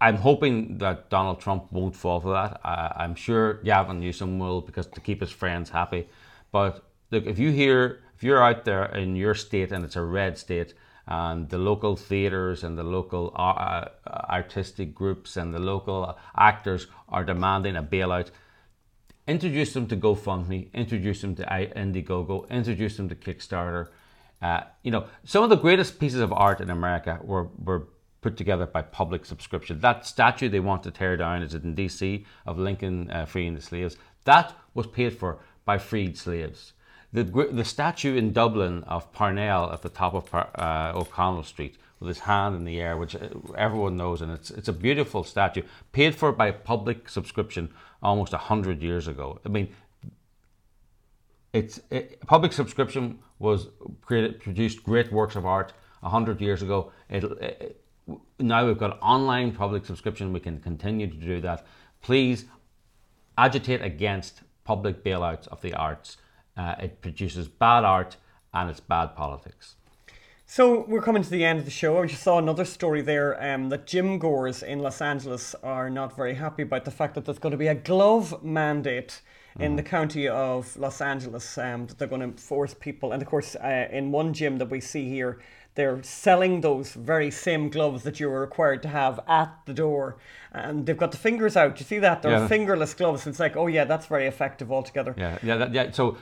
I'm 0.00 0.16
hoping 0.16 0.78
that 0.78 1.10
Donald 1.10 1.40
Trump 1.40 1.72
won't 1.72 1.96
fall 1.96 2.20
for 2.20 2.32
that. 2.32 2.60
I, 2.64 3.04
am 3.04 3.14
sure 3.14 3.54
Gavin 3.64 4.00
Newsom 4.00 4.38
will 4.38 4.60
because 4.60 4.86
to 4.86 5.00
keep 5.00 5.20
his 5.20 5.30
friends 5.30 5.70
happy. 5.70 6.08
But 6.52 6.84
look, 7.10 7.26
if 7.26 7.38
you 7.38 7.50
hear, 7.50 8.00
if 8.14 8.22
you're 8.22 8.42
out 8.42 8.64
there 8.64 8.84
in 8.84 9.16
your 9.16 9.34
state 9.34 9.72
and 9.72 9.84
it's 9.84 9.96
a 9.96 10.02
red 10.02 10.38
state, 10.38 10.74
and 11.06 11.48
the 11.48 11.58
local 11.58 11.96
theatres 11.96 12.62
and 12.62 12.78
the 12.78 12.84
local 12.84 13.32
uh, 13.34 13.40
uh 13.40 13.88
artistic 14.28 14.94
groups 14.94 15.36
and 15.36 15.52
the 15.52 15.58
local 15.58 16.16
actors 16.36 16.86
are 17.08 17.24
demanding 17.24 17.74
a 17.74 17.82
bailout, 17.82 18.30
introduce 19.26 19.72
them 19.72 19.86
to 19.88 19.96
GoFundMe, 19.96 20.72
introduce 20.72 21.22
them 21.22 21.34
to 21.36 21.44
Indiegogo, 21.44 22.48
introduce 22.50 22.96
them 22.96 23.08
to 23.08 23.16
Kickstarter. 23.16 23.88
Uh, 24.42 24.62
you 24.82 24.90
know, 24.90 25.06
some 25.24 25.44
of 25.44 25.50
the 25.50 25.56
greatest 25.56 25.98
pieces 25.98 26.20
of 26.20 26.32
art 26.32 26.60
in 26.60 26.70
America 26.70 27.18
were, 27.22 27.48
were 27.62 27.88
put 28.20 28.36
together 28.36 28.66
by 28.66 28.82
public 28.82 29.24
subscription. 29.24 29.80
That 29.80 30.06
statue 30.06 30.48
they 30.48 30.60
want 30.60 30.82
to 30.84 30.90
tear 30.90 31.16
down 31.16 31.42
is 31.42 31.54
in 31.54 31.74
DC 31.74 32.24
of 32.46 32.58
Lincoln 32.58 33.10
uh, 33.10 33.26
freeing 33.26 33.54
the 33.54 33.60
slaves. 33.60 33.96
That 34.24 34.54
was 34.74 34.86
paid 34.86 35.16
for 35.16 35.38
by 35.64 35.78
freed 35.78 36.16
slaves. 36.16 36.72
The, 37.12 37.24
the 37.24 37.64
statue 37.64 38.16
in 38.16 38.32
Dublin 38.32 38.84
of 38.84 39.12
Parnell 39.12 39.72
at 39.72 39.82
the 39.82 39.88
top 39.88 40.14
of 40.14 40.32
uh, 40.32 40.92
O'Connell 40.94 41.42
Street 41.42 41.76
with 41.98 42.08
his 42.08 42.20
hand 42.20 42.54
in 42.54 42.64
the 42.64 42.80
air, 42.80 42.96
which 42.96 43.16
uh, 43.16 43.28
everyone 43.56 43.96
knows, 43.96 44.22
and 44.22 44.30
it's, 44.32 44.50
it's 44.50 44.68
a 44.68 44.72
beautiful 44.72 45.24
statue, 45.24 45.62
paid 45.92 46.14
for 46.14 46.32
by 46.32 46.50
public 46.50 47.08
subscription 47.08 47.68
almost 48.02 48.32
100 48.32 48.82
years 48.82 49.08
ago. 49.08 49.40
I 49.44 49.48
mean, 49.48 49.74
it's 51.52 51.80
it, 51.90 52.20
public 52.26 52.52
subscription 52.52 53.18
was 53.38 53.68
created, 54.02 54.40
produced 54.40 54.82
great 54.84 55.12
works 55.12 55.36
of 55.36 55.46
art 55.46 55.72
100 56.00 56.40
years 56.40 56.62
ago. 56.62 56.92
It, 57.08 57.24
it, 57.24 57.84
now 58.38 58.66
we've 58.66 58.78
got 58.78 58.98
online 59.00 59.52
public 59.52 59.84
subscription. 59.84 60.32
We 60.32 60.40
can 60.40 60.60
continue 60.60 61.06
to 61.06 61.16
do 61.16 61.40
that. 61.40 61.66
Please 62.02 62.46
agitate 63.36 63.82
against 63.82 64.42
public 64.64 65.02
bailouts 65.04 65.48
of 65.48 65.60
the 65.60 65.74
arts. 65.74 66.16
Uh, 66.56 66.74
it 66.80 67.00
produces 67.00 67.48
bad 67.48 67.84
art 67.84 68.16
and 68.52 68.70
it's 68.70 68.80
bad 68.80 69.16
politics. 69.16 69.76
So 70.46 70.84
we're 70.88 71.02
coming 71.02 71.22
to 71.22 71.30
the 71.30 71.44
end 71.44 71.60
of 71.60 71.64
the 71.64 71.70
show. 71.70 72.02
I 72.02 72.06
just 72.06 72.24
saw 72.24 72.38
another 72.38 72.64
story 72.64 73.02
there 73.02 73.40
um, 73.42 73.68
that 73.68 73.86
gym 73.86 74.18
goers 74.18 74.64
in 74.64 74.80
Los 74.80 75.00
Angeles 75.00 75.54
are 75.62 75.88
not 75.88 76.16
very 76.16 76.34
happy 76.34 76.62
about 76.62 76.84
the 76.84 76.90
fact 76.90 77.14
that 77.14 77.24
there's 77.24 77.38
going 77.38 77.52
to 77.52 77.56
be 77.56 77.68
a 77.68 77.74
glove 77.74 78.42
mandate 78.42 79.20
in 79.58 79.72
mm. 79.72 79.76
the 79.76 79.82
county 79.82 80.28
of 80.28 80.76
Los 80.76 81.00
Angeles 81.00 81.58
um, 81.58 81.86
that 81.86 81.98
they're 81.98 82.08
going 82.08 82.32
to 82.32 82.40
force 82.40 82.74
people. 82.74 83.12
And 83.12 83.22
of 83.22 83.28
course, 83.28 83.56
uh, 83.56 83.88
in 83.90 84.12
one 84.12 84.32
gym 84.32 84.58
that 84.58 84.70
we 84.70 84.80
see 84.80 85.08
here, 85.08 85.40
they're 85.74 86.02
selling 86.02 86.60
those 86.60 86.92
very 86.92 87.30
same 87.30 87.70
gloves 87.70 88.02
that 88.02 88.18
you 88.20 88.28
were 88.28 88.40
required 88.40 88.82
to 88.82 88.88
have 88.88 89.20
at 89.28 89.54
the 89.66 89.74
door. 89.74 90.16
And 90.52 90.84
they've 90.84 90.96
got 90.96 91.12
the 91.12 91.16
fingers 91.16 91.56
out. 91.56 91.78
You 91.78 91.86
see 91.86 91.98
that? 92.00 92.22
They're 92.22 92.32
yeah. 92.32 92.48
fingerless 92.48 92.94
gloves. 92.94 93.26
It's 93.26 93.38
like, 93.38 93.56
oh, 93.56 93.68
yeah, 93.68 93.84
that's 93.84 94.06
very 94.06 94.26
effective 94.26 94.72
altogether. 94.72 95.14
Yeah, 95.16 95.38
yeah, 95.42 95.56
that, 95.56 95.72
yeah. 95.72 95.90
So 95.92 96.16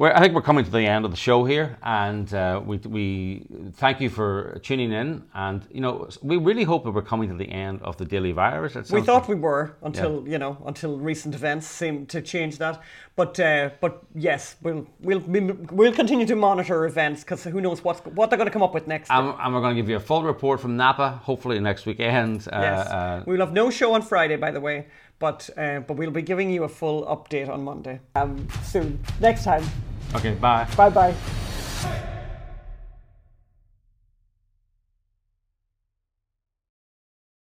we're, 0.00 0.12
I 0.12 0.20
think 0.20 0.32
we're 0.34 0.40
coming 0.40 0.64
to 0.64 0.70
the 0.70 0.86
end 0.86 1.04
of 1.04 1.10
the 1.10 1.16
show 1.18 1.44
here, 1.44 1.76
and 1.82 2.32
uh, 2.32 2.62
we, 2.64 2.78
we 2.78 3.46
thank 3.74 4.00
you 4.00 4.08
for 4.08 4.58
tuning 4.62 4.92
in. 4.92 5.22
And 5.34 5.60
you 5.70 5.82
know, 5.82 6.08
we 6.22 6.38
really 6.38 6.64
hope 6.64 6.84
that 6.84 6.92
we're 6.92 7.02
coming 7.02 7.28
to 7.28 7.34
the 7.34 7.50
end 7.50 7.82
of 7.82 7.98
the 7.98 8.06
daily 8.06 8.32
virus. 8.32 8.90
We 8.90 9.02
thought 9.02 9.28
we 9.28 9.34
were 9.34 9.76
until 9.82 10.22
yeah. 10.24 10.32
you 10.32 10.38
know 10.38 10.56
until 10.64 10.96
recent 10.96 11.34
events 11.34 11.66
seemed 11.66 12.08
to 12.08 12.22
change 12.22 12.56
that. 12.56 12.82
But 13.14 13.38
uh, 13.38 13.70
but 13.82 14.02
yes, 14.14 14.56
we'll 14.62 14.86
we'll 15.00 15.22
we'll 15.70 15.92
continue 15.92 16.26
to 16.26 16.34
monitor 16.34 16.86
events 16.86 17.22
because 17.22 17.44
who 17.44 17.60
knows 17.60 17.84
what's 17.84 18.00
what 18.00 18.30
they're 18.30 18.38
going 18.38 18.48
to 18.48 18.52
come 18.58 18.62
up 18.62 18.72
with 18.72 18.86
next. 18.86 19.10
And, 19.10 19.34
and, 19.38 19.54
we're 19.54 19.60
going 19.60 19.76
to 19.76 19.82
give 19.82 19.90
you 19.90 19.96
a 19.96 20.00
full 20.00 20.22
report 20.22 20.60
from 20.60 20.78
Napa, 20.78 21.20
hopefully 21.22 21.60
next 21.60 21.84
weekend. 21.84 22.48
Uh, 22.50 22.60
yes, 22.62 22.86
uh, 22.86 23.22
we'll 23.26 23.40
have 23.40 23.52
no 23.52 23.68
show 23.68 23.92
on 23.92 24.00
Friday, 24.00 24.36
by 24.36 24.50
the 24.50 24.60
way 24.60 24.86
but 25.20 25.48
uh, 25.56 25.80
but 25.80 25.96
we'll 25.96 26.10
be 26.10 26.22
giving 26.22 26.50
you 26.50 26.64
a 26.64 26.68
full 26.68 27.04
update 27.04 27.48
on 27.48 27.62
Monday 27.62 28.00
um, 28.16 28.48
soon. 28.64 28.98
Next 29.20 29.44
time. 29.44 29.64
Okay. 30.16 30.34
Bye. 30.34 30.66
Bye 30.76 30.90
bye. 30.90 32.06